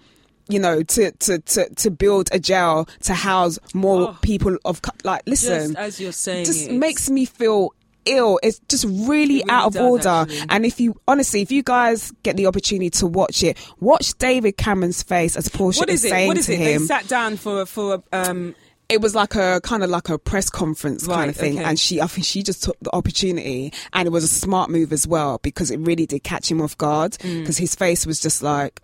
[0.50, 4.18] You know, to, to, to, to build a jail to house more Oh.
[4.22, 5.22] people of like.
[5.26, 7.74] Listen, Just as you're saying, just it, makes me feel
[8.08, 8.38] ill.
[8.42, 10.08] It's just really, It really out of does, order.
[10.08, 10.46] actually.
[10.48, 14.56] And if you honestly, if you guys get the opportunity to watch it, watch David
[14.56, 16.08] Cameron's face as Portia What is is it?
[16.10, 16.58] saying What is to it?
[16.58, 16.82] They him.
[16.86, 18.54] sat down for for um.
[18.88, 21.64] it was like a kind of like a press conference kind Right, of thing, okay.
[21.68, 24.92] and she, I think she just took the opportunity, and it was a smart move
[24.94, 27.40] as well because it really did catch him off guard Mm.
[27.40, 28.80] because his face was just like,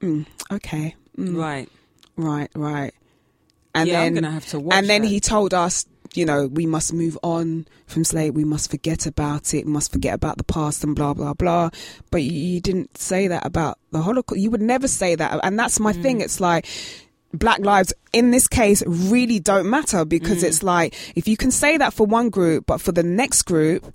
[0.00, 1.68] mm, okay, mm, Right.
[2.16, 2.92] right, right.
[3.74, 5.08] And Yeah, I'm then, gonna have to watch and then that.
[5.08, 5.84] he told us,
[6.16, 8.34] you know, we must move on from slave.
[8.34, 9.66] We must forget about it.
[9.66, 11.70] We must forget about the past and blah blah blah.
[12.10, 14.40] But you, you didn't say that about the Holocaust.
[14.40, 16.18] You would never say that, and that's my thing.
[16.18, 16.22] Mm.
[16.24, 16.66] It's like.
[17.36, 20.46] Black lives in this case really don't matter because Mm.
[20.46, 23.92] it's like if you can say that for one group, but for the next group,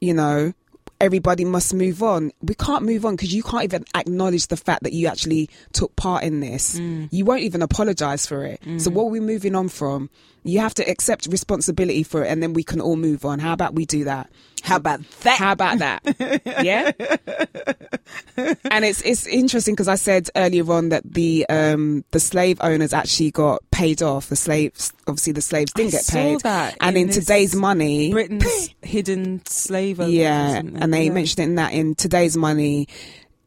[0.00, 0.54] you know,
[1.02, 2.32] everybody must move on.
[2.40, 5.94] We can't move on because you can't even acknowledge the fact that you actually took
[5.96, 6.78] part in this.
[6.78, 7.08] Mm.
[7.10, 8.62] You won't even apologize for it.
[8.78, 10.08] So what are we moving on from?
[10.44, 13.40] You have to accept responsibility for it and then we can all move on.
[13.40, 14.30] How about we do that?
[14.62, 15.38] How about that?
[15.38, 16.02] How about that?
[16.64, 16.92] yeah.
[18.70, 22.92] and it's it's interesting because I said earlier on that the um the slave owners
[22.92, 24.28] actually got paid off.
[24.28, 26.40] The slaves, obviously, the slaves didn't I get paid.
[26.42, 31.12] that and in in, today's money, Britain's hidden slave owners, yeah, and they Yeah.
[31.12, 32.88] mentioned it in that in today's money,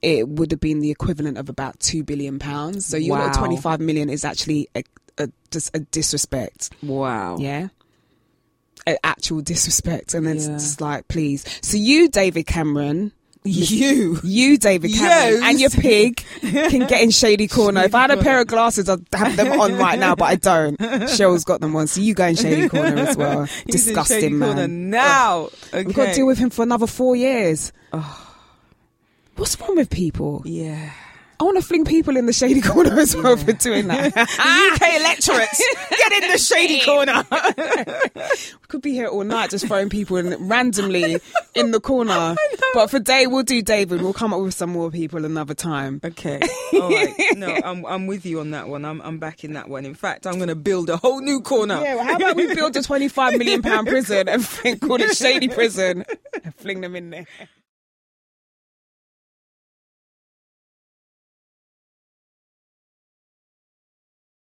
[0.01, 2.85] it would have been the equivalent of about two billion pounds.
[2.85, 3.27] So your Wow.
[3.27, 4.83] little twenty five million is actually a,
[5.17, 6.71] a just a disrespect.
[6.83, 7.37] Wow.
[7.39, 7.69] Yeah.
[9.03, 10.53] Actual disrespect, and then Yeah.
[10.55, 11.43] it's just like, please.
[11.61, 13.11] So you, David Cameron,
[13.43, 14.19] You.
[14.23, 17.83] you, David Cameron, and your pig can get in shady corner.
[17.83, 20.35] if I had a pair of glasses, I'd have them on right now, but I
[20.35, 20.77] don't.
[20.79, 23.45] Sheryl's got them on, so you go in shady corner as well.
[23.65, 24.89] He's in Disgusting Shady Corner man.
[24.89, 25.49] now.
[25.73, 25.83] Okay.
[25.83, 27.71] We've got to deal with him for another four years.
[29.35, 30.41] What's wrong with people?
[30.45, 30.91] Yeah.
[31.39, 34.15] I want to fling people in the shady corner as well for doing that.
[34.17, 37.25] UK electorates, get in the shady corner.
[38.15, 41.19] we could be here all night just throwing people in randomly
[41.53, 42.35] in the corner.
[42.73, 44.01] But for day, we'll do David.
[44.01, 46.01] We'll come up with some more people another time.
[46.03, 46.41] Okay.
[46.73, 47.13] All right.
[47.37, 48.83] No, I'm I'm with you on that one.
[48.83, 49.85] I'm I'm back in that one.
[49.85, 51.79] In fact, I'm going to build a whole new corner.
[51.79, 54.45] Yeah, well, how about we build a 25 million pound prison and
[54.81, 56.03] call it Shady Prison
[56.43, 57.25] and fling them in there?